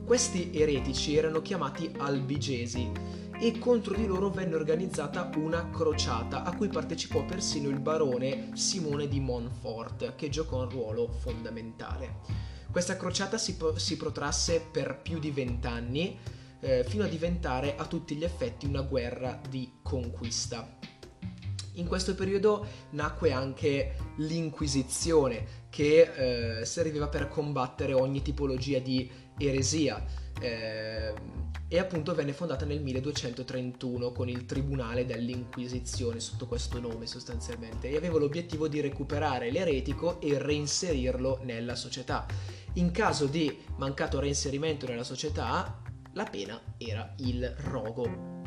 Questi 0.03 0.49
eretici 0.53 1.15
erano 1.15 1.41
chiamati 1.41 1.91
albigesi 1.97 2.91
e 3.41 3.57
contro 3.57 3.95
di 3.95 4.05
loro 4.05 4.29
venne 4.29 4.55
organizzata 4.55 5.29
una 5.37 5.69
crociata 5.69 6.43
a 6.43 6.53
cui 6.53 6.67
partecipò 6.67 7.23
persino 7.23 7.69
il 7.69 7.79
barone 7.79 8.49
Simone 8.53 9.07
di 9.07 9.21
Montfort, 9.21 10.15
che 10.15 10.27
giocò 10.27 10.63
un 10.63 10.69
ruolo 10.69 11.07
fondamentale. 11.07 12.17
Questa 12.69 12.97
crociata 12.97 13.37
si, 13.37 13.57
si 13.77 13.95
protrasse 13.95 14.59
per 14.69 14.99
più 15.01 15.19
di 15.19 15.31
vent'anni, 15.31 16.19
eh, 16.59 16.83
fino 16.83 17.05
a 17.05 17.07
diventare 17.07 17.77
a 17.77 17.85
tutti 17.85 18.15
gli 18.15 18.25
effetti 18.25 18.65
una 18.65 18.81
guerra 18.81 19.39
di 19.47 19.71
conquista. 19.81 20.77
In 21.75 21.87
questo 21.87 22.15
periodo 22.15 22.65
nacque 22.89 23.31
anche 23.31 23.95
l'Inquisizione, 24.17 25.67
che 25.69 26.59
eh, 26.59 26.65
serviva 26.65 27.07
per 27.07 27.29
combattere 27.29 27.93
ogni 27.93 28.21
tipologia 28.21 28.79
di 28.79 29.09
eresia. 29.37 30.03
Eh, 30.41 31.13
e 31.71 31.77
appunto 31.77 32.15
venne 32.15 32.33
fondata 32.33 32.65
nel 32.65 32.81
1231 32.81 34.11
con 34.11 34.27
il 34.27 34.45
Tribunale 34.45 35.05
dell'Inquisizione 35.05 36.19
sotto 36.19 36.47
questo 36.47 36.79
nome 36.79 37.05
sostanzialmente 37.05 37.89
e 37.89 37.95
aveva 37.95 38.17
l'obiettivo 38.17 38.67
di 38.67 38.81
recuperare 38.81 39.51
l'eretico 39.51 40.19
e 40.19 40.39
reinserirlo 40.39 41.41
nella 41.43 41.75
società. 41.75 42.25
In 42.73 42.89
caso 42.89 43.27
di 43.27 43.55
mancato 43.77 44.19
reinserimento 44.19 44.87
nella 44.87 45.03
società, 45.03 45.79
la 46.13 46.23
pena 46.23 46.59
era 46.77 47.13
il 47.17 47.47
rogo. 47.65 48.37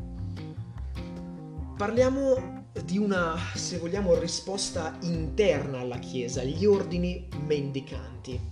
Parliamo 1.76 2.66
di 2.84 2.98
una, 2.98 3.36
se 3.54 3.78
vogliamo, 3.78 4.18
risposta 4.18 4.98
interna 5.02 5.78
alla 5.78 5.98
Chiesa, 5.98 6.42
gli 6.42 6.64
ordini 6.64 7.28
mendicanti. 7.46 8.51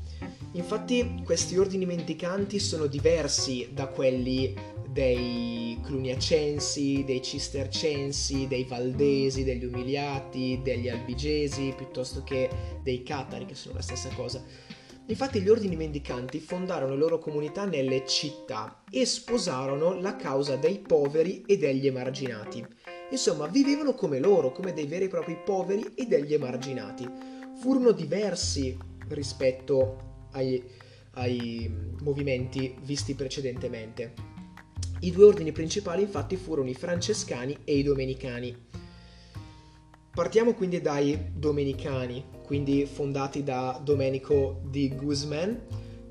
Infatti 0.53 1.23
questi 1.25 1.57
ordini 1.57 1.87
mendicanti 1.87 2.59
sono 2.59 2.87
diversi 2.87 3.71
da 3.73 3.87
quelli 3.87 4.55
dei 4.89 5.79
cluniacensi, 5.83 7.05
dei 7.05 7.23
cistercensi, 7.23 8.49
dei 8.49 8.65
valdesi, 8.65 9.45
degli 9.45 9.65
umiliati, 9.65 10.61
degli 10.63 10.89
albigesi, 10.89 11.73
piuttosto 11.77 12.25
che 12.25 12.51
dei 12.83 13.03
catari, 13.05 13.47
che 13.47 13.55
sono 13.55 13.77
la 13.77 13.83
stessa 13.83 14.09
cosa. 14.17 14.45
Infatti 15.07 15.41
gli 15.41 15.49
ordini 15.49 15.77
mendicanti 15.77 16.39
fondarono 16.39 16.93
le 16.93 16.99
loro 16.99 17.19
comunità 17.19 17.65
nelle 17.65 18.07
città 18.07 18.83
e 18.91 19.05
sposarono 19.07 20.01
la 20.01 20.17
causa 20.17 20.57
dei 20.57 20.79
poveri 20.79 21.43
e 21.47 21.57
degli 21.57 21.87
emarginati. 21.87 22.65
Insomma, 23.11 23.47
vivevano 23.47 23.95
come 23.95 24.21
loro, 24.21 24.53
come 24.53 24.73
dei 24.73 24.87
veri 24.87 25.05
e 25.05 25.09
propri 25.09 25.37
poveri 25.45 25.95
e 25.95 26.07
degli 26.07 26.33
emarginati. 26.33 27.09
Furono 27.61 27.91
diversi 27.91 28.77
rispetto 29.09 30.10
ai, 30.33 30.63
ai 31.13 31.73
movimenti 32.01 32.75
visti 32.83 33.15
precedentemente. 33.15 34.13
I 35.01 35.11
due 35.11 35.25
ordini 35.25 35.53
principali 35.53 36.03
infatti 36.03 36.37
furono 36.37 36.69
i 36.69 36.75
francescani 36.75 37.57
e 37.65 37.79
i 37.79 37.83
domenicani. 37.83 38.69
Partiamo 40.13 40.55
quindi 40.55 40.81
dai 40.81 41.31
domenicani, 41.35 42.25
quindi 42.45 42.85
fondati 42.85 43.43
da 43.43 43.81
Domenico 43.83 44.61
di 44.69 44.95
Guzman, 44.95 45.63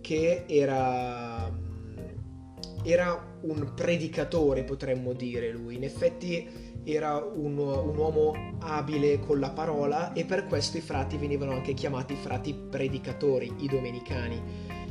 che 0.02 0.46
era, 0.48 1.52
era 2.84 3.38
un 3.42 3.74
predicatore, 3.76 4.64
potremmo 4.64 5.14
dire 5.14 5.52
lui. 5.52 5.76
In 5.76 5.84
effetti 5.84 6.48
era 6.84 7.18
un, 7.18 7.58
un, 7.58 7.98
uomo 7.98 8.56
abile 8.60 9.20
con 9.20 9.40
la 9.40 9.50
parola 9.50 10.14
e 10.14 10.26
per 10.26 10.48
questo 10.48 10.78
i 10.78 10.82
frati 10.82 11.18
venivano 11.18 11.52
anche 11.52 11.74
chiamati 11.74 12.16
frati 12.16 12.54
predicatori, 12.54 13.54
i 13.60 13.68
domenicani. 13.68 14.42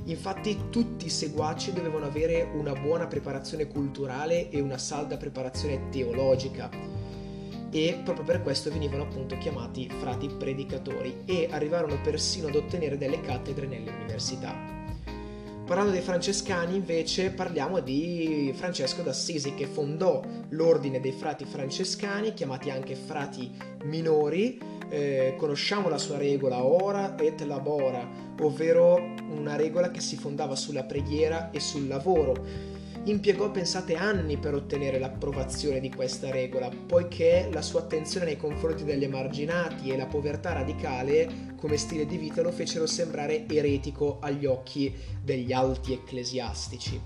Infatti 0.05 0.71
tutti 0.71 1.07
i 1.07 1.11
seguaci 1.11 1.73
dovevano 1.73 2.07
avere 2.07 2.49
una 2.55 2.73
buona 2.73 3.07
preparazione 3.07 3.67
culturale 3.67 4.49
e 4.49 4.61
una 4.61 4.79
salda 4.79 5.17
preparazione 5.17 5.89
teologica 5.91 6.71
e 7.71 8.01
proprio 8.03 8.25
per 8.25 8.43
questo 8.43 8.71
venivano 8.71 9.03
appunto 9.03 9.37
chiamati 9.37 9.89
frati 10.01 10.29
predicatori 10.29 11.23
e 11.27 11.49
arrivarono 11.51 12.01
persino 12.01 12.49
ad 12.49 12.55
ottenere 12.55 12.97
delle 12.97 13.21
cattedre 13.21 13.67
nelle 13.67 13.91
università. 13.91 14.78
Parlando 15.69 15.93
dei 15.93 16.01
francescani 16.01 16.77
invece 16.77 17.31
parliamo 17.31 17.81
di 17.81 18.55
Francesco 18.57 19.03
d'Assisi 19.03 19.53
che 19.53 19.67
fondò 19.67 20.23
l'ordine 20.49 20.99
dei 20.99 21.13
frati 21.13 21.45
francescani, 21.45 22.33
chiamati 22.33 22.71
anche 22.71 22.95
frati 22.95 23.55
minori. 23.85 24.59
Eh, 24.89 25.35
conosciamo 25.37 25.91
la 25.91 25.99
sua 25.99 26.17
regola 26.17 26.65
ora 26.65 27.19
et 27.19 27.43
labora, 27.43 28.09
ovvero 28.41 29.13
una 29.29 29.57
regola 29.57 29.91
che 29.91 30.01
si 30.01 30.17
fondava 30.17 30.57
sulla 30.57 30.85
preghiera 30.85 31.51
e 31.51 31.61
sul 31.61 31.87
lavoro 31.87 32.78
impiegò, 33.11 33.51
pensate, 33.51 33.95
anni 33.95 34.37
per 34.37 34.55
ottenere 34.55 34.99
l'approvazione 34.99 35.81
di 35.81 35.91
questa 35.91 36.31
regola, 36.31 36.69
poiché 36.69 37.49
la 37.53 37.63
sua 37.63 37.81
attenzione 37.81 38.27
nei 38.27 38.37
confronti 38.37 38.85
degli 38.85 39.05
emarginati 39.05 39.91
e 39.91 39.97
la 39.97 40.07
povertà 40.07 40.53
radicale 40.53 41.55
come 41.57 41.77
stile 41.77 42.07
di 42.07 42.17
vita 42.17 42.43
lo 42.43 42.53
fecero 42.53 42.87
sembrare 42.87 43.47
eretico 43.49 44.19
agli 44.21 44.47
occhi 44.47 44.95
degli 45.23 45.53
alti 45.53 45.93
ecclesiastici. 45.93 47.01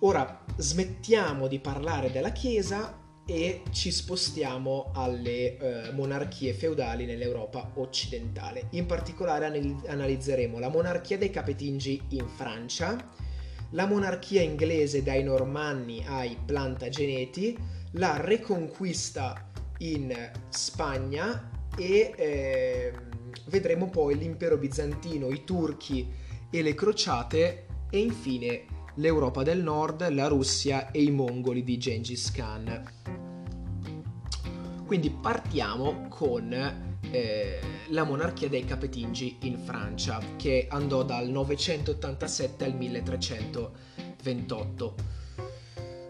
Ora 0.00 0.44
smettiamo 0.56 1.46
di 1.46 1.60
parlare 1.60 2.10
della 2.10 2.32
Chiesa 2.32 2.98
e 3.24 3.62
ci 3.70 3.92
spostiamo 3.92 4.90
alle 4.94 5.56
eh, 5.56 5.92
monarchie 5.92 6.54
feudali 6.54 7.04
nell'Europa 7.04 7.70
occidentale. 7.74 8.66
In 8.70 8.86
particolare 8.86 9.46
analizzeremo 9.86 10.58
la 10.58 10.68
monarchia 10.68 11.16
dei 11.16 11.30
Capetingi 11.30 12.02
in 12.10 12.26
Francia, 12.26 13.21
la 13.72 13.86
monarchia 13.86 14.42
inglese 14.42 15.02
dai 15.02 15.22
Normanni 15.22 16.04
ai 16.06 16.36
Plantageneti, 16.44 17.56
la 17.92 18.20
Reconquista 18.20 19.50
in 19.78 20.14
Spagna 20.48 21.50
e 21.76 22.12
eh, 22.16 22.92
vedremo 23.46 23.88
poi 23.88 24.16
l'impero 24.16 24.56
bizantino, 24.56 25.30
i 25.30 25.44
turchi 25.44 26.10
e 26.50 26.62
le 26.62 26.74
crociate 26.74 27.66
e 27.90 27.98
infine 27.98 28.64
l'Europa 28.96 29.42
del 29.42 29.62
Nord, 29.62 30.06
la 30.10 30.28
Russia 30.28 30.90
e 30.90 31.02
i 31.02 31.10
mongoli 31.10 31.62
di 31.64 31.78
Gengis 31.78 32.30
Khan. 32.30 32.82
Quindi 34.86 35.10
partiamo 35.10 36.08
con 36.08 36.91
eh, 37.10 37.58
la 37.88 38.04
monarchia 38.04 38.48
dei 38.48 38.64
Capetingi 38.64 39.38
in 39.42 39.58
Francia, 39.58 40.20
che 40.36 40.68
andò 40.70 41.02
dal 41.02 41.28
987 41.28 42.64
al 42.64 42.74
1328. 42.74 45.20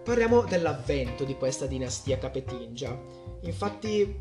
Parliamo 0.04 0.42
dell'avvento 0.42 1.22
di 1.22 1.37
questa 1.37 1.66
dinastia 1.66 2.18
capetingia. 2.18 2.99
Infatti 3.42 4.18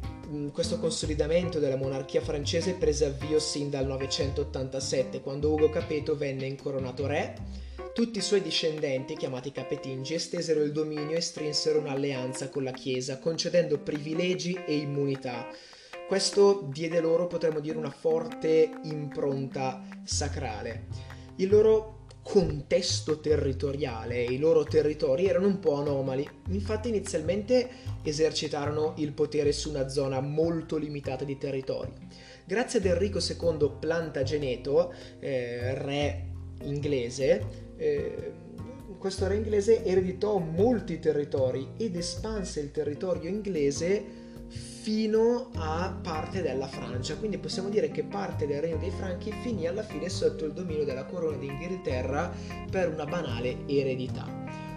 questo 0.54 0.80
consolidamento 0.80 1.60
della 1.60 1.76
monarchia 1.76 2.22
francese 2.22 2.76
prese 2.76 3.06
avvio 3.06 3.40
sin 3.40 3.72
dal 3.72 3.88
987, 3.88 5.22
quando 5.22 5.52
Ugo 5.52 5.70
Capeto 5.70 6.16
venne 6.16 6.46
incoronato 6.46 7.08
re. 7.08 7.34
Tutti 7.94 8.20
i 8.20 8.22
suoi 8.22 8.42
discendenti, 8.42 9.18
chiamati 9.18 9.52
Capetingi, 9.52 10.14
estesero 10.14 10.62
il 10.62 10.72
dominio 10.72 11.18
e 11.18 11.22
strinsero 11.22 11.80
un'alleanza 11.80 12.50
con 12.50 12.64
la 12.64 12.72
Chiesa, 12.72 13.18
concedendo 13.18 13.80
privilegi 13.80 14.58
e 14.66 14.78
immunità, 14.78 15.50
questo 16.12 16.68
diede 16.70 17.00
loro, 17.00 17.26
potremmo 17.26 17.62
dire, 17.62 17.78
una 17.78 17.90
forte 17.90 18.70
impronta 18.84 19.82
sacrale. 20.04 20.88
Il 21.38 21.48
loro 21.48 22.00
contesto 22.22 23.22
territoriale 23.22 24.26
e 24.26 24.34
i 24.34 24.38
loro 24.38 24.66
territori 24.66 25.28
erano 25.28 25.48
un 25.48 25.60
po' 25.60 25.76
anomali, 25.76 26.28
infatti 26.50 26.90
inizialmente 26.90 27.70
esercitarono 28.04 28.96
il 28.98 29.14
potere 29.14 29.54
su 29.54 29.70
una 29.70 29.88
zona 29.88 30.20
molto 30.20 30.76
limitata 30.76 31.24
di 31.24 31.38
territorio. 31.38 31.94
Grazie 32.44 32.80
ad 32.80 32.86
Enrico 32.88 33.20
II 33.20 33.72
Plantageneto, 33.80 34.94
eh, 35.18 35.76
re 35.76 36.26
inglese, 36.64 37.46
eh, 37.78 38.34
questo 38.98 39.28
re 39.28 39.38
inglese 39.38 39.86
ereditò 39.86 40.40
molti 40.40 41.00
territori 41.00 41.70
ed 41.78 41.96
espanse 41.96 42.60
il 42.60 42.72
territorio 42.72 43.30
inglese 43.30 44.21
fino 44.82 45.52
a 45.58 45.96
parte 46.02 46.42
della 46.42 46.66
Francia, 46.66 47.16
quindi 47.16 47.38
possiamo 47.38 47.70
dire 47.70 47.92
che 47.92 48.02
parte 48.02 48.48
del 48.48 48.62
regno 48.62 48.78
dei 48.78 48.90
Franchi 48.90 49.32
finì 49.44 49.68
alla 49.68 49.84
fine 49.84 50.10
sotto 50.10 50.44
il 50.44 50.54
dominio 50.54 50.86
della 50.86 51.06
corona 51.06 51.38
d'Inghilterra 51.38 52.34
per 52.68 52.92
una 52.92 53.06
banale 53.06 53.58
eredità. 53.68 54.26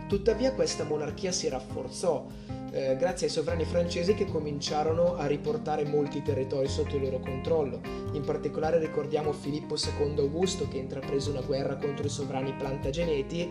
Tuttavia 0.06 0.52
questa 0.52 0.84
monarchia 0.84 1.32
si 1.32 1.48
rafforzò 1.48 2.26
eh, 2.70 2.96
grazie 2.98 3.28
ai 3.28 3.32
sovrani 3.32 3.64
francesi 3.64 4.12
che 4.12 4.26
cominciarono 4.26 5.16
a 5.16 5.24
riportare 5.24 5.86
molti 5.86 6.20
territori 6.20 6.68
sotto 6.68 6.96
il 6.96 7.02
loro 7.02 7.20
controllo. 7.20 7.80
In 8.12 8.24
particolare 8.26 8.78
ricordiamo 8.78 9.32
Filippo 9.32 9.74
II 9.76 10.18
Augusto 10.18 10.68
che 10.68 10.76
intraprese 10.76 11.30
una 11.30 11.40
guerra 11.40 11.76
contro 11.76 12.04
i 12.04 12.10
sovrani 12.10 12.52
plantageneti 12.52 13.48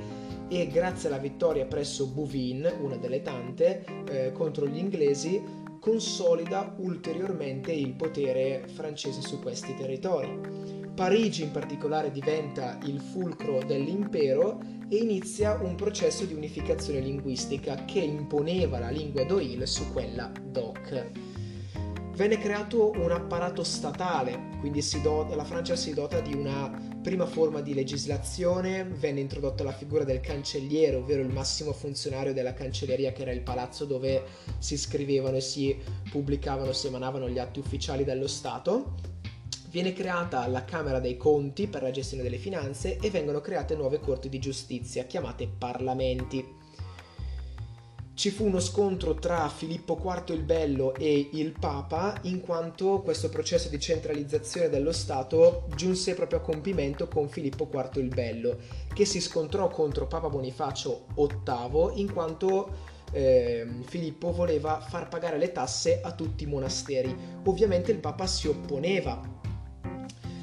e 0.48 0.67
grazie 0.67 1.10
alla 1.10 1.17
vittoria 1.17 1.65
presso 1.65 2.05
Bouvines, 2.05 2.75
una 2.79 2.98
delle 2.98 3.24
tante, 3.24 3.83
eh, 4.07 4.31
contro 4.33 4.67
gli 4.67 4.77
inglesi, 4.77 5.41
consolida 5.83 6.73
ulteriormente 6.77 7.73
il 7.73 7.91
potere 7.91 8.63
francese 8.73 9.21
su 9.21 9.41
questi 9.41 9.75
territori. 9.75 10.39
Parigi 10.95 11.43
in 11.43 11.51
particolare 11.51 12.09
diventa 12.09 12.77
il 12.85 13.01
fulcro 13.01 13.61
dell'impero 13.65 14.61
e 14.87 14.95
inizia 14.95 15.59
un 15.61 15.75
processo 15.75 16.23
di 16.23 16.33
unificazione 16.33 17.01
linguistica 17.01 17.83
che 17.83 17.99
imponeva 17.99 18.79
la 18.79 18.91
lingua 18.91 19.25
d'Oil 19.25 19.67
su 19.67 19.91
quella 19.91 20.31
d'Oc. 20.41 21.05
Venne 22.15 22.37
creato 22.37 22.91
un 22.91 23.11
apparato 23.11 23.65
statale, 23.65 24.51
quindi 24.61 24.81
do, 25.01 25.35
la 25.35 25.43
Francia 25.43 25.75
si 25.75 25.93
dota 25.93 26.21
di 26.21 26.33
una 26.33 26.92
prima 27.03 27.27
forma 27.27 27.62
di 27.62 27.75
legislazione, 27.75 28.83
venne 28.83 29.19
introdotta 29.19 29.63
la 29.63 29.74
figura 29.74 30.03
del 30.03 30.22
cancelliere, 30.22 30.95
ovvero 30.95 31.22
il 31.22 31.29
massimo 31.29 31.74
funzionario 31.74 32.33
della 32.33 32.53
cancelleria 32.53 33.12
che 33.12 33.22
era 33.22 33.31
il 33.31 33.41
palazzo 33.41 33.86
dove 33.86 34.24
si 34.57 34.77
scrivevano 34.77 35.36
e 35.36 35.41
si 35.41 35.77
pubblicavano, 36.10 36.72
si 36.72 36.88
emanavano 36.88 37.29
gli 37.29 37.38
atti 37.38 37.60
ufficiali 37.60 38.03
dello 38.03 38.27
Stato 38.27 39.12
Viene 39.74 39.91
creata 39.91 40.45
la 40.45 40.65
Camera 40.65 41.00
dei 41.00 41.17
Conti 41.17 41.65
per 41.65 41.81
la 41.81 41.89
gestione 41.89 42.22
delle 42.22 42.38
finanze 42.38 43.00
e 43.00 43.10
vengono 43.10 43.41
create 43.41 43.75
nuove 43.75 44.00
corti 44.00 44.29
di 44.29 44.38
giustizia 44.38 45.05
chiamate 45.05 45.48
Parlamenti. 45.48 46.45
Ci 48.15 48.29
fu 48.29 48.46
uno 48.46 48.60
scontro 48.60 49.15
tra 49.15 49.50
Filippo 49.50 50.00
IV 50.00 50.36
il 50.36 50.43
Bello 50.43 50.93
e 50.93 51.29
il 51.34 51.51
Papa 51.60 52.15
in 52.24 52.41
quanto 52.41 53.01
questo 53.01 53.27
processo 53.27 53.70
di 53.70 53.79
centralizzazione 53.79 54.70
dello 54.70 54.91
Stato 54.91 55.65
giunse 55.75 56.13
proprio 56.13 56.38
a 56.38 56.41
compimento 56.43 57.08
con 57.08 57.27
Filippo 57.27 57.67
IV 57.74 58.03
il 58.03 58.10
Bello, 58.10 58.58
che 58.93 59.05
si 59.05 59.20
scontrò 59.20 59.67
contro 59.70 60.05
Papa 60.05 60.29
Bonifacio 60.29 61.08
VIII 61.15 62.00
in 62.01 62.13
quanto 62.13 62.91
eh, 63.12 63.67
Filippo 63.86 64.32
voleva 64.32 64.79
far 64.79 65.08
pagare 65.10 65.39
le 65.39 65.51
tasse 65.51 66.00
a 66.03 66.12
tutti 66.12 66.43
i 66.43 66.48
monasteri. 66.48 67.15
Ovviamente 67.46 67.91
il 67.91 67.98
Papa 67.98 68.27
si 68.27 68.48
opponeva 68.48 69.41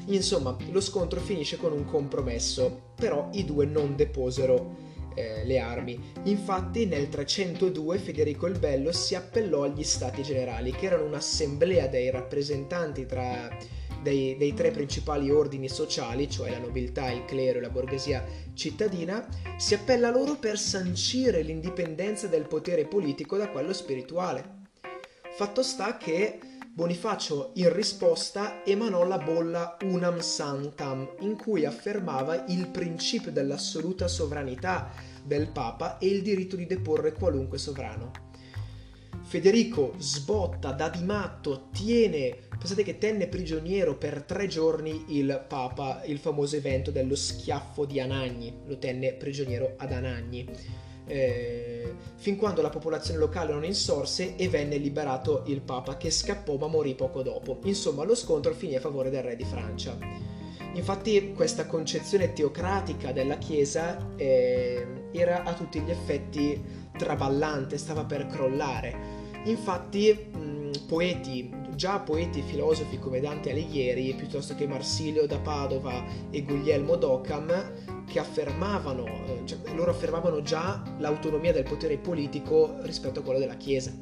Insomma, 0.06 0.56
lo 0.72 0.80
scontro 0.80 1.20
finisce 1.20 1.56
con 1.56 1.70
un 1.70 1.84
compromesso, 1.84 2.94
però 2.96 3.28
i 3.32 3.44
due 3.44 3.64
non 3.64 3.94
deposero 3.94 4.88
eh, 5.14 5.44
le 5.44 5.58
armi. 5.58 5.98
Infatti 6.24 6.86
nel 6.86 7.08
302 7.08 7.98
Federico 7.98 8.46
il 8.46 8.58
Bello 8.58 8.92
si 8.92 9.14
appellò 9.14 9.64
agli 9.64 9.82
Stati 9.82 10.22
Generali, 10.22 10.72
che 10.72 10.86
erano 10.86 11.04
un'assemblea 11.04 11.86
dei 11.86 12.10
rappresentanti 12.10 13.06
tra, 13.06 13.48
dei, 14.02 14.36
dei, 14.36 14.54
tre 14.54 14.70
principali 14.70 15.30
ordini 15.30 15.68
sociali, 15.68 16.28
cioè 16.30 16.50
la 16.50 16.58
nobiltà, 16.58 17.10
il 17.10 17.24
clero 17.24 17.58
e 17.58 17.62
la 17.62 17.70
borghesia 17.70 18.24
cittadina, 18.54 19.26
si 19.56 19.74
appella 19.74 20.10
loro 20.10 20.36
per 20.36 20.58
sancire 20.58 21.42
l'indipendenza 21.42 22.26
del 22.26 22.46
potere 22.46 22.86
politico 22.86 23.36
da 23.36 23.48
quello 23.48 23.72
spirituale. 23.72 24.58
Fatto 25.32 25.62
sta 25.62 25.96
che 25.96 26.38
Bonifacio 26.72 27.50
in 27.54 27.72
risposta 27.74 28.64
emanò 28.64 29.04
la 29.04 29.18
bolla 29.18 29.76
Unam 29.82 30.20
Santam, 30.20 31.16
in 31.18 31.36
cui 31.36 31.64
affermava 31.64 32.44
il 32.46 32.68
principio 32.68 33.32
dell'assoluta 33.32 34.06
sovranità 34.06 34.92
del 35.24 35.48
Papa 35.48 35.98
e 35.98 36.06
il 36.06 36.22
diritto 36.22 36.54
di 36.54 36.66
deporre 36.66 37.12
qualunque 37.12 37.58
sovrano. 37.58 38.12
Federico 39.22 39.94
sbotta, 39.98 40.70
da 40.70 40.88
di 40.88 41.02
matto, 41.02 41.68
tiene, 41.72 42.38
pensate 42.48 42.84
che 42.84 42.98
tenne 42.98 43.26
prigioniero 43.26 43.96
per 43.96 44.22
tre 44.22 44.46
giorni 44.46 45.06
il 45.08 45.44
Papa, 45.48 46.04
il 46.04 46.18
famoso 46.18 46.54
evento 46.54 46.92
dello 46.92 47.16
schiaffo 47.16 47.84
di 47.84 47.98
Anagni, 47.98 48.60
lo 48.66 48.78
tenne 48.78 49.14
prigioniero 49.14 49.74
ad 49.76 49.90
Anagni 49.90 50.88
eh, 51.10 51.94
fin 52.16 52.36
quando 52.36 52.62
la 52.62 52.70
popolazione 52.70 53.18
locale 53.18 53.52
non 53.52 53.64
insorse 53.64 54.36
e 54.36 54.48
venne 54.48 54.76
liberato 54.76 55.42
il 55.46 55.60
Papa 55.60 55.96
che 55.96 56.10
scappò 56.10 56.56
ma 56.56 56.68
morì 56.68 56.94
poco 56.94 57.22
dopo. 57.22 57.58
Insomma, 57.64 58.04
lo 58.04 58.14
scontro 58.14 58.54
finì 58.54 58.76
a 58.76 58.80
favore 58.80 59.10
del 59.10 59.22
re 59.22 59.36
di 59.36 59.44
Francia. 59.44 59.96
Infatti 60.74 61.32
questa 61.32 61.66
concezione 61.66 62.32
teocratica 62.32 63.10
della 63.10 63.38
Chiesa 63.38 64.14
eh, 64.16 64.86
era 65.12 65.42
a 65.42 65.52
tutti 65.52 65.80
gli 65.80 65.90
effetti 65.90 66.62
traballante, 66.96 67.76
stava 67.76 68.04
per 68.04 68.26
crollare. 68.26 69.18
Infatti 69.44 70.12
mh, 70.12 70.86
poeti, 70.86 71.50
già 71.74 71.98
poeti 71.98 72.40
e 72.40 72.42
filosofi 72.42 72.98
come 72.98 73.20
Dante 73.20 73.50
Alighieri, 73.50 74.14
piuttosto 74.14 74.54
che 74.54 74.68
Marsilio 74.68 75.26
da 75.26 75.38
Padova 75.38 76.04
e 76.30 76.42
Guglielmo 76.42 76.94
d'Occam, 76.94 77.99
che 78.10 78.18
affermavano, 78.18 79.06
eh, 79.06 79.42
cioè, 79.44 79.58
loro 79.74 79.92
affermavano 79.92 80.42
già 80.42 80.82
l'autonomia 80.98 81.52
del 81.52 81.62
potere 81.62 81.96
politico 81.96 82.78
rispetto 82.82 83.20
a 83.20 83.22
quello 83.22 83.38
della 83.38 83.54
Chiesa. 83.54 83.92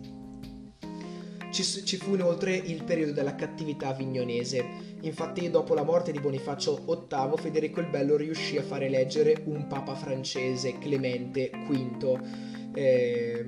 Ci, 1.51 1.62
ci, 1.62 1.97
fu 1.97 2.14
inoltre 2.14 2.57
il 2.57 2.85
periodo 2.85 3.12
della 3.12 3.35
cattività 3.35 3.88
avignonese. 3.88 4.64
Infatti, 5.03 5.51
dopo 5.51 5.75
la 5.75 5.83
morte 5.83 6.11
di 6.11 6.21
Bonifacio 6.21 6.83
VIII, 6.85 7.37
Federico 7.37 7.81
il 7.81 7.88
Bello 7.88 8.16
riuscì 8.16 8.57
a 8.57 8.62
far 8.62 8.83
eleggere 8.83 9.42
un 9.44 9.66
papa 9.66 9.94
francese, 9.94 10.79
Clemente 10.79 11.51
V. 11.68 12.18
Eh, 12.75 13.47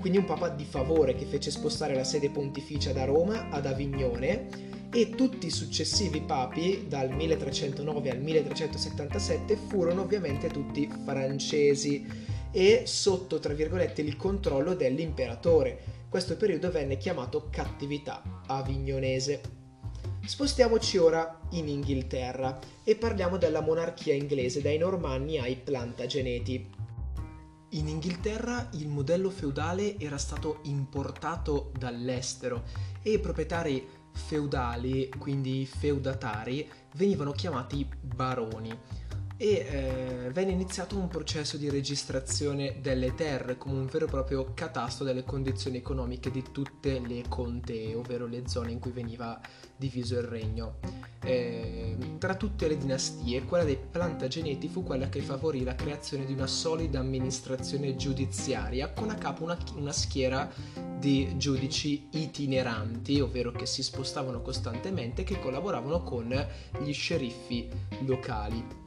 quindi 0.00 0.18
un 0.18 0.24
papa 0.24 0.48
di 0.48 0.64
favore 0.64 1.14
che 1.14 1.24
fece 1.24 1.50
spostare 1.50 1.94
la 1.94 2.04
sede 2.04 2.30
pontificia 2.30 2.92
da 2.92 3.04
Roma 3.04 3.50
ad 3.50 3.66
Avignone 3.66 4.71
e 4.94 5.10
tutti 5.10 5.46
i 5.46 5.50
successivi 5.50 6.20
papi 6.20 6.84
dal 6.86 7.10
1309 7.10 8.10
al 8.10 8.18
1377 8.18 9.56
furono 9.56 10.02
ovviamente 10.02 10.48
tutti 10.48 10.86
francesi 11.04 12.06
e 12.50 12.82
sotto 12.84 13.38
tra 13.38 13.54
virgolette 13.54 14.02
il 14.02 14.16
controllo 14.16 14.74
dell'imperatore. 14.74 16.00
Questo 16.10 16.36
periodo 16.36 16.70
venne 16.70 16.98
chiamato 16.98 17.48
cattività 17.50 18.42
avignonese. 18.46 19.40
Spostiamoci 20.26 20.98
ora 20.98 21.40
in 21.52 21.68
Inghilterra 21.68 22.58
e 22.84 22.94
parliamo 22.94 23.38
della 23.38 23.62
monarchia 23.62 24.12
inglese 24.12 24.60
dai 24.60 24.76
Normanni 24.76 25.38
ai 25.38 25.56
Plantageneti. 25.56 26.68
In 27.70 27.88
Inghilterra 27.88 28.68
il 28.74 28.88
modello 28.88 29.30
feudale 29.30 29.98
era 29.98 30.18
stato 30.18 30.58
importato 30.64 31.72
dall'estero 31.78 32.64
e 33.00 33.12
i 33.12 33.18
proprietari 33.18 34.00
feudali, 34.12 35.08
quindi 35.18 35.66
feudatari, 35.66 36.70
venivano 36.94 37.32
chiamati 37.32 37.88
baroni 38.00 38.78
e 39.42 39.66
eh, 39.68 40.30
venne 40.30 40.52
iniziato 40.52 40.96
un 40.96 41.08
processo 41.08 41.56
di 41.56 41.68
registrazione 41.68 42.76
delle 42.80 43.12
terre 43.16 43.58
come 43.58 43.74
un 43.74 43.86
vero 43.86 44.06
e 44.06 44.08
proprio 44.08 44.52
catasto 44.54 45.02
delle 45.02 45.24
condizioni 45.24 45.78
economiche 45.78 46.30
di 46.30 46.44
tutte 46.52 47.00
le 47.04 47.24
contee, 47.26 47.96
ovvero 47.96 48.28
le 48.28 48.46
zone 48.46 48.70
in 48.70 48.78
cui 48.78 48.92
veniva 48.92 49.40
diviso 49.74 50.16
il 50.16 50.22
regno. 50.28 50.76
Eh, 51.24 51.96
tra 52.18 52.36
tutte 52.36 52.68
le 52.68 52.76
dinastie, 52.76 53.42
quella 53.42 53.64
dei 53.64 53.76
Plantageneti 53.76 54.68
fu 54.68 54.84
quella 54.84 55.08
che 55.08 55.20
favorì 55.20 55.64
la 55.64 55.74
creazione 55.74 56.24
di 56.24 56.34
una 56.34 56.46
solida 56.46 57.00
amministrazione 57.00 57.96
giudiziaria 57.96 58.92
con 58.92 59.10
a 59.10 59.16
capo 59.16 59.42
una, 59.42 59.58
una 59.74 59.92
schiera 59.92 60.48
di 61.00 61.36
giudici 61.36 62.06
itineranti, 62.12 63.18
ovvero 63.18 63.50
che 63.50 63.66
si 63.66 63.82
spostavano 63.82 64.40
costantemente 64.40 65.22
e 65.22 65.24
che 65.24 65.40
collaboravano 65.40 66.04
con 66.04 66.32
gli 66.80 66.92
sceriffi 66.92 67.68
locali. 68.06 68.81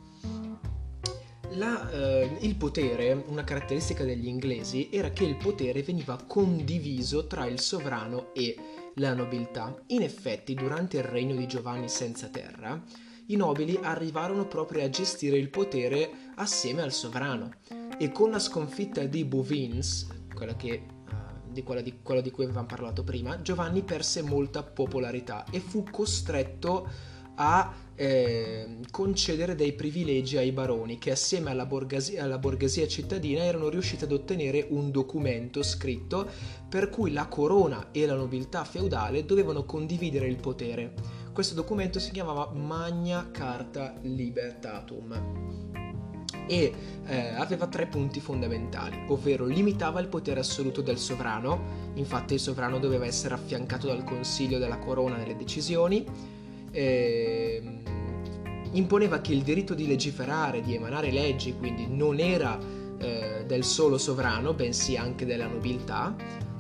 La, 1.51 1.89
eh, 1.89 2.37
il 2.41 2.55
potere, 2.55 3.23
una 3.27 3.43
caratteristica 3.43 4.03
degli 4.03 4.27
inglesi, 4.27 4.89
era 4.91 5.09
che 5.11 5.23
il 5.23 5.37
potere 5.37 5.83
veniva 5.83 6.19
condiviso 6.27 7.27
tra 7.27 7.45
il 7.45 7.59
sovrano 7.61 8.33
e 8.33 8.55
la 8.95 9.13
nobiltà. 9.13 9.73
In 9.87 10.01
effetti, 10.01 10.53
durante 10.53 10.97
il 10.97 11.03
regno 11.03 11.35
di 11.35 11.47
Giovanni 11.47 11.87
senza 11.87 12.27
terra, 12.27 12.81
i 13.27 13.35
nobili 13.37 13.79
arrivarono 13.81 14.47
proprio 14.47 14.83
a 14.83 14.89
gestire 14.89 15.37
il 15.37 15.49
potere 15.49 16.11
assieme 16.35 16.81
al 16.81 16.91
sovrano 16.91 17.51
e 17.97 18.11
con 18.11 18.29
la 18.29 18.39
sconfitta 18.39 19.03
di 19.05 19.23
Bouvines, 19.23 20.07
quella 20.33 20.55
che 20.55 20.83
uh, 21.09 21.51
di, 21.51 21.63
quella 21.63 21.81
di, 21.81 21.99
quello 22.03 22.21
di 22.21 22.31
cui 22.31 22.43
avevamo 22.43 22.67
parlato 22.67 23.03
prima, 23.03 23.41
Giovanni 23.41 23.81
perse 23.81 24.21
molta 24.21 24.61
popolarità 24.61 25.45
e 25.49 25.59
fu 25.59 25.83
costretto 25.89 26.87
a 27.35 27.73
eh, 27.95 28.79
concedere 28.91 29.55
dei 29.55 29.73
privilegi 29.73 30.37
ai 30.37 30.51
baroni 30.51 30.97
che 30.97 31.11
assieme 31.11 31.51
alla 31.51 31.65
borghesia, 31.65 32.23
alla 32.23 32.37
borghesia 32.37 32.87
cittadina 32.87 33.43
erano 33.43 33.69
riusciti 33.69 34.03
ad 34.03 34.11
ottenere 34.11 34.67
un 34.69 34.91
documento 34.91 35.63
scritto 35.63 36.29
per 36.67 36.89
cui 36.89 37.11
la 37.11 37.27
corona 37.27 37.87
e 37.91 38.05
la 38.05 38.15
nobiltà 38.15 38.63
feudale 38.63 39.25
dovevano 39.25 39.63
condividere 39.63 40.27
il 40.27 40.37
potere. 40.37 40.93
Questo 41.31 41.55
documento 41.55 41.99
si 41.99 42.11
chiamava 42.11 42.51
Magna 42.53 43.29
Carta 43.31 43.95
Libertatum 44.01 45.63
e 46.47 46.73
eh, 47.05 47.27
aveva 47.35 47.67
tre 47.67 47.87
punti 47.87 48.19
fondamentali, 48.19 49.05
ovvero 49.07 49.45
limitava 49.45 49.99
il 49.99 50.07
potere 50.07 50.39
assoluto 50.41 50.81
del 50.81 50.97
sovrano, 50.97 51.91
infatti 51.95 52.35
il 52.35 52.39
sovrano 52.39 52.77
doveva 52.77 53.05
essere 53.05 53.33
affiancato 53.33 53.87
dal 53.87 54.03
consiglio 54.03 54.59
della 54.59 54.77
corona 54.77 55.17
nelle 55.17 55.35
decisioni, 55.35 56.05
eh, 56.75 57.61
imponeva 58.73 59.21
che 59.21 59.33
il 59.33 59.43
diritto 59.43 59.73
di 59.73 59.87
legiferare, 59.87 60.61
di 60.61 60.75
emanare 60.75 61.09
leggi, 61.09 61.55
quindi 61.55 61.87
non 61.87 62.19
era 62.19 62.59
eh, 62.99 63.45
del 63.47 63.63
solo 63.63 63.97
sovrano, 63.97 64.53
bensì 64.53 64.97
anche 64.97 65.25
della 65.25 65.47
nobiltà, 65.47 66.15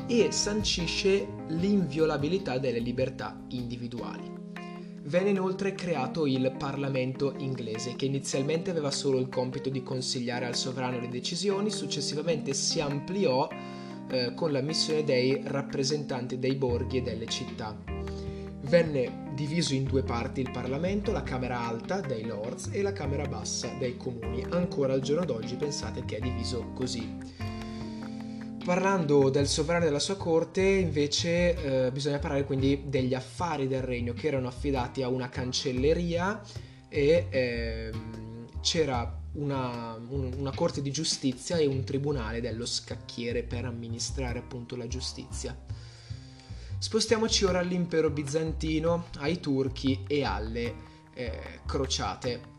e 0.07 0.31
sancisce 0.31 1.27
l'inviolabilità 1.47 2.57
delle 2.57 2.79
libertà 2.79 3.43
individuali. 3.49 4.33
Venne 5.07 5.29
inoltre 5.29 5.73
creato 5.73 6.25
il 6.25 6.55
Parlamento 6.57 7.35
inglese, 7.37 7.95
che 7.95 8.05
inizialmente 8.05 8.71
aveva 8.71 8.91
solo 8.91 9.19
il 9.19 9.27
compito 9.27 9.69
di 9.69 9.83
consigliare 9.83 10.45
al 10.45 10.55
sovrano 10.55 10.99
le 10.99 11.09
decisioni, 11.09 11.69
successivamente 11.69 12.53
si 12.53 12.79
ampliò 12.79 13.47
eh, 14.07 14.33
con 14.33 14.51
la 14.51 14.61
missione 14.61 15.03
dei 15.03 15.41
rappresentanti 15.43 16.39
dei 16.39 16.55
borghi 16.55 16.97
e 16.97 17.01
delle 17.01 17.27
città. 17.27 17.77
Venne 18.61 19.24
diviso 19.35 19.73
in 19.73 19.83
due 19.83 20.01
parti 20.01 20.39
il 20.39 20.49
Parlamento, 20.49 21.11
la 21.11 21.21
Camera 21.21 21.59
Alta 21.59 21.99
dei 21.99 22.25
Lords 22.25 22.69
e 22.71 22.81
la 22.81 22.93
Camera 22.93 23.27
Bassa 23.27 23.69
dei 23.77 23.97
Comuni. 23.97 24.43
Ancora 24.49 24.93
al 24.93 25.01
giorno 25.01 25.25
d'oggi 25.25 25.55
pensate 25.55 26.05
che 26.05 26.17
è 26.17 26.19
diviso 26.21 26.71
così. 26.73 27.43
Parlando 28.63 29.29
del 29.29 29.47
sovrano 29.47 29.83
e 29.83 29.87
della 29.87 29.99
sua 29.99 30.15
corte, 30.15 30.61
invece, 30.61 31.85
eh, 31.85 31.91
bisogna 31.91 32.17
parlare 32.17 32.45
quindi 32.45 32.85
degli 32.87 33.13
affari 33.13 33.67
del 33.67 33.83
regno 33.83 34.13
che 34.13 34.27
erano 34.27 34.47
affidati 34.47 35.03
a 35.03 35.09
una 35.09 35.29
cancelleria 35.29 36.41
e 36.89 37.27
eh, 37.29 37.91
c'era 38.61 39.21
una, 39.33 39.95
un, 40.09 40.33
una, 40.37 40.51
corte 40.55 40.81
di 40.81 40.91
giustizia 40.91 41.57
e 41.57 41.67
un 41.67 41.83
tribunale 41.83 42.41
dello 42.41 42.65
scacchiere 42.65 43.43
per 43.43 43.65
amministrare 43.65 44.39
appunto 44.39 44.75
la 44.75 44.87
giustizia. 44.87 45.64
Spostiamoci 46.85 47.45
ora 47.45 47.57
all'impero 47.57 48.11
bizantino, 48.11 49.05
ai 49.17 49.39
turchi 49.39 50.03
e 50.07 50.23
alle 50.23 50.75
eh, 51.15 51.61
crociate 51.65 52.53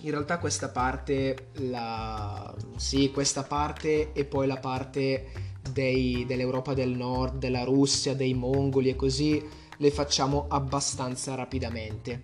in 0.00 0.10
realtà 0.10 0.38
questa 0.38 0.70
parte, 0.70 1.48
la... 1.56 2.56
sì, 2.76 3.10
questa 3.10 3.42
parte 3.42 4.12
e 4.14 4.24
poi 4.24 4.46
la 4.46 4.56
parte 4.56 5.26
dei, 5.70 6.24
dell'Europa 6.26 6.72
del 6.72 6.96
Nord, 6.96 7.36
della 7.36 7.64
Russia, 7.64 8.14
dei 8.14 8.32
mongoli 8.32 8.88
e 8.88 8.96
così, 8.96 9.46
le 9.76 9.90
facciamo 9.90 10.46
abbastanza 10.48 11.34
rapidamente. 11.34 12.22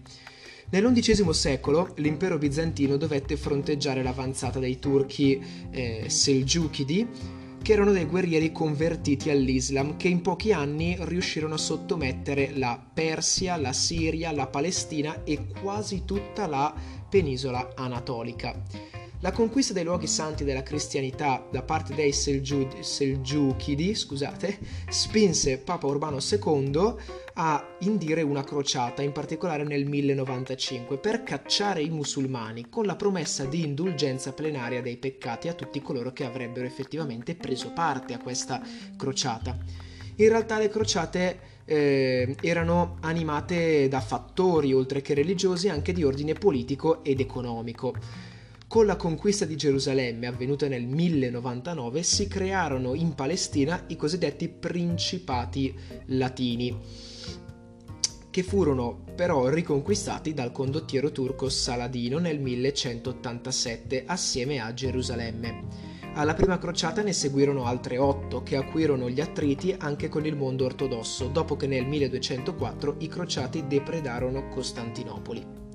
Nell'undicesimo 0.70 1.32
secolo 1.32 1.92
l'impero 1.96 2.38
bizantino 2.38 2.96
dovette 2.96 3.36
fronteggiare 3.36 4.02
l'avanzata 4.02 4.58
dei 4.58 4.78
turchi 4.78 5.38
eh, 5.70 6.06
Selgiukidi, 6.08 7.44
che 7.66 7.72
erano 7.72 7.90
dei 7.90 8.04
guerrieri 8.04 8.52
convertiti 8.52 9.28
all'Islam 9.28 9.96
che 9.96 10.06
in 10.06 10.22
pochi 10.22 10.52
anni 10.52 10.96
riuscirono 11.00 11.54
a 11.54 11.58
sottomettere 11.58 12.52
la 12.54 12.80
Persia, 12.94 13.56
la 13.56 13.72
Siria, 13.72 14.30
la 14.30 14.46
Palestina 14.46 15.24
e 15.24 15.48
quasi 15.60 16.04
tutta 16.04 16.46
la 16.46 16.72
penisola 17.10 17.72
anatolica. 17.74 18.95
La 19.20 19.32
conquista 19.32 19.72
dei 19.72 19.82
luoghi 19.82 20.06
santi 20.06 20.44
della 20.44 20.62
cristianità 20.62 21.42
da 21.50 21.62
parte 21.62 21.94
dei 21.94 22.12
Selgiu- 22.12 22.80
Selgiukidi 22.80 23.94
scusate, 23.94 24.58
spinse 24.90 25.56
Papa 25.56 25.86
Urbano 25.86 26.18
II 26.18 26.94
a 27.32 27.76
indire 27.80 28.20
una 28.20 28.44
crociata, 28.44 29.00
in 29.00 29.12
particolare 29.12 29.64
nel 29.64 29.86
1095, 29.86 30.98
per 30.98 31.22
cacciare 31.22 31.80
i 31.80 31.88
musulmani 31.88 32.68
con 32.68 32.84
la 32.84 32.94
promessa 32.94 33.46
di 33.46 33.64
indulgenza 33.64 34.34
plenaria 34.34 34.82
dei 34.82 34.98
peccati 34.98 35.48
a 35.48 35.54
tutti 35.54 35.80
coloro 35.80 36.12
che 36.12 36.24
avrebbero 36.24 36.66
effettivamente 36.66 37.34
preso 37.34 37.72
parte 37.72 38.12
a 38.12 38.18
questa 38.18 38.60
crociata. 38.98 39.56
In 40.16 40.28
realtà 40.28 40.58
le 40.58 40.68
crociate 40.68 41.38
eh, 41.64 42.36
erano 42.42 42.98
animate 43.00 43.88
da 43.88 44.00
fattori, 44.00 44.74
oltre 44.74 45.00
che 45.00 45.14
religiosi, 45.14 45.70
anche 45.70 45.94
di 45.94 46.04
ordine 46.04 46.34
politico 46.34 47.02
ed 47.02 47.20
economico. 47.20 47.94
Con 48.68 48.84
la 48.84 48.96
conquista 48.96 49.44
di 49.44 49.54
Gerusalemme, 49.54 50.26
avvenuta 50.26 50.66
nel 50.66 50.86
1099, 50.86 52.02
si 52.02 52.26
crearono 52.26 52.94
in 52.94 53.14
Palestina 53.14 53.84
i 53.86 53.96
cosiddetti 53.96 54.48
principati 54.48 55.72
latini, 56.06 56.76
che 58.28 58.42
furono 58.42 59.04
però 59.14 59.46
riconquistati 59.48 60.34
dal 60.34 60.50
condottiero 60.50 61.12
turco 61.12 61.48
Saladino 61.48 62.18
nel 62.18 62.40
1187 62.40 64.02
assieme 64.04 64.58
a 64.58 64.74
Gerusalemme. 64.74 65.94
Alla 66.14 66.34
prima 66.34 66.58
crociata 66.58 67.02
ne 67.02 67.12
seguirono 67.12 67.66
altre 67.66 67.98
otto 67.98 68.42
che 68.42 68.56
acuirono 68.56 69.08
gli 69.08 69.20
attriti 69.20 69.76
anche 69.78 70.08
con 70.08 70.26
il 70.26 70.34
mondo 70.34 70.64
ortodosso, 70.64 71.28
dopo 71.28 71.54
che 71.54 71.68
nel 71.68 71.86
1204 71.86 72.96
i 72.98 73.06
crociati 73.06 73.68
depredarono 73.68 74.48
Costantinopoli. 74.48 75.65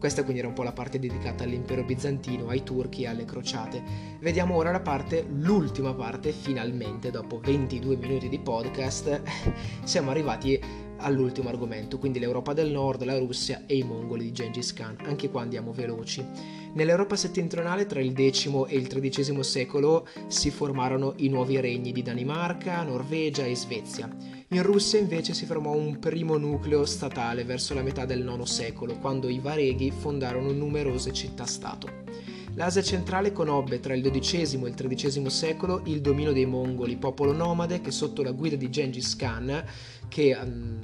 Questa 0.00 0.22
quindi 0.22 0.38
era 0.38 0.48
un 0.48 0.54
po' 0.54 0.62
la 0.62 0.72
parte 0.72 0.98
dedicata 0.98 1.44
all'impero 1.44 1.84
bizantino, 1.84 2.48
ai 2.48 2.62
turchi 2.62 3.02
e 3.02 3.08
alle 3.08 3.26
crociate. 3.26 3.82
Vediamo 4.20 4.56
ora 4.56 4.70
la 4.70 4.80
parte, 4.80 5.26
l'ultima 5.28 5.92
parte, 5.92 6.32
finalmente, 6.32 7.10
dopo 7.10 7.38
22 7.38 7.96
minuti 7.96 8.30
di 8.30 8.38
podcast, 8.38 9.20
siamo 9.84 10.10
arrivati 10.10 10.58
all'ultimo 11.00 11.50
argomento, 11.50 11.98
quindi 11.98 12.18
l'Europa 12.18 12.54
del 12.54 12.70
Nord, 12.70 13.04
la 13.04 13.18
Russia 13.18 13.64
e 13.66 13.76
i 13.76 13.82
mongoli 13.82 14.24
di 14.24 14.32
Gengis 14.32 14.72
Khan. 14.72 14.96
Anche 15.02 15.28
qua 15.28 15.42
andiamo 15.42 15.70
veloci. 15.70 16.24
Nell'Europa 16.72 17.16
settentrionale 17.16 17.84
tra 17.84 18.00
il 18.00 18.14
X 18.14 18.46
e 18.68 18.76
il 18.76 18.86
XIII 18.86 19.44
secolo 19.44 20.08
si 20.28 20.50
formarono 20.50 21.12
i 21.16 21.28
nuovi 21.28 21.60
regni 21.60 21.92
di 21.92 22.02
Danimarca, 22.02 22.82
Norvegia 22.84 23.44
e 23.44 23.54
Svezia. 23.54 24.08
In 24.52 24.64
Russia 24.64 24.98
invece 24.98 25.32
si 25.32 25.46
formò 25.46 25.76
un 25.76 26.00
primo 26.00 26.36
nucleo 26.36 26.84
statale 26.84 27.44
verso 27.44 27.72
la 27.72 27.82
metà 27.82 28.04
del 28.04 28.26
IX 28.26 28.42
secolo, 28.42 28.98
quando 28.98 29.28
i 29.28 29.38
Vareghi 29.38 29.92
fondarono 29.92 30.50
numerose 30.50 31.12
città-stato. 31.12 32.02
L'Asia 32.54 32.82
centrale 32.82 33.30
conobbe 33.30 33.78
tra 33.78 33.94
il 33.94 34.02
XII 34.02 34.64
e 34.64 34.68
il 34.68 34.74
XIII 34.74 35.30
secolo 35.30 35.82
il 35.84 36.00
dominio 36.00 36.32
dei 36.32 36.46
mongoli, 36.46 36.96
popolo 36.96 37.30
nomade 37.30 37.80
che 37.80 37.92
sotto 37.92 38.24
la 38.24 38.32
guida 38.32 38.56
di 38.56 38.68
Gengis 38.68 39.14
Khan, 39.14 39.64
che 40.08 40.34
um, 40.34 40.80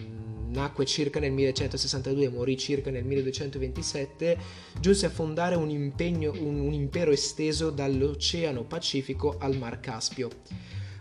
nacque 0.50 0.86
circa 0.86 1.18
nel 1.18 1.32
1162 1.32 2.24
e 2.24 2.28
morì 2.28 2.56
circa 2.56 2.92
nel 2.92 3.04
1227, 3.04 4.38
giunse 4.78 5.06
a 5.06 5.10
fondare 5.10 5.56
un, 5.56 5.70
impegno, 5.70 6.30
un, 6.38 6.60
un 6.60 6.72
impero 6.72 7.10
esteso 7.10 7.70
dall'Oceano 7.70 8.62
Pacifico 8.62 9.38
al 9.40 9.56
Mar 9.56 9.80
Caspio. 9.80 10.30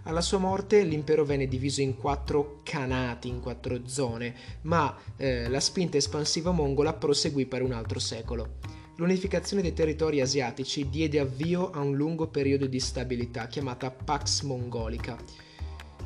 Alla 0.07 0.21
sua 0.21 0.37
morte 0.37 0.83
l'impero 0.83 1.25
venne 1.25 1.47
diviso 1.47 1.81
in 1.81 1.97
quattro 1.97 2.59
canati, 2.61 3.27
in 3.27 3.39
quattro 3.39 3.87
zone, 3.87 4.35
ma 4.61 4.95
eh, 5.17 5.49
la 5.49 5.59
spinta 5.59 5.97
espansiva 5.97 6.51
mongola 6.51 6.93
proseguì 6.93 7.47
per 7.47 7.63
un 7.63 7.71
altro 7.71 7.97
secolo. 7.97 8.57
L'unificazione 8.97 9.63
dei 9.63 9.73
territori 9.73 10.21
asiatici 10.21 10.89
diede 10.89 11.19
avvio 11.19 11.71
a 11.71 11.79
un 11.79 11.95
lungo 11.95 12.27
periodo 12.27 12.67
di 12.67 12.79
stabilità 12.79 13.47
chiamata 13.47 13.89
Pax 13.89 14.43
Mongolica. 14.43 15.17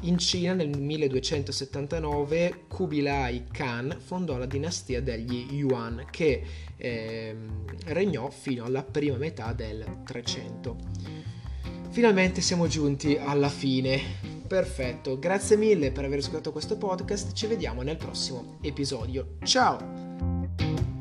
In 0.04 0.18
Cina 0.18 0.54
nel 0.54 0.78
1279 0.78 2.68
Kubilai 2.70 3.48
Khan 3.52 3.98
fondò 4.00 4.38
la 4.38 4.46
dinastia 4.46 5.02
degli 5.02 5.56
Yuan 5.56 6.06
che 6.10 6.42
eh, 6.78 7.36
regnò 7.88 8.30
fino 8.30 8.64
alla 8.64 8.84
prima 8.84 9.18
metà 9.18 9.52
del 9.52 10.04
300. 10.06 11.39
Finalmente 12.00 12.40
siamo 12.40 12.68
giunti 12.68 13.18
alla 13.22 13.50
fine. 13.50 14.00
Perfetto, 14.48 15.20
grazie 15.20 15.58
mille 15.58 15.92
per 15.92 16.06
aver 16.06 16.20
ascoltato 16.20 16.54
questo 16.54 16.78
podcast, 16.78 17.34
ci 17.34 17.46
vediamo 17.46 17.82
nel 17.82 17.98
prossimo 17.98 18.58
episodio. 18.62 19.36
Ciao! 19.44 20.99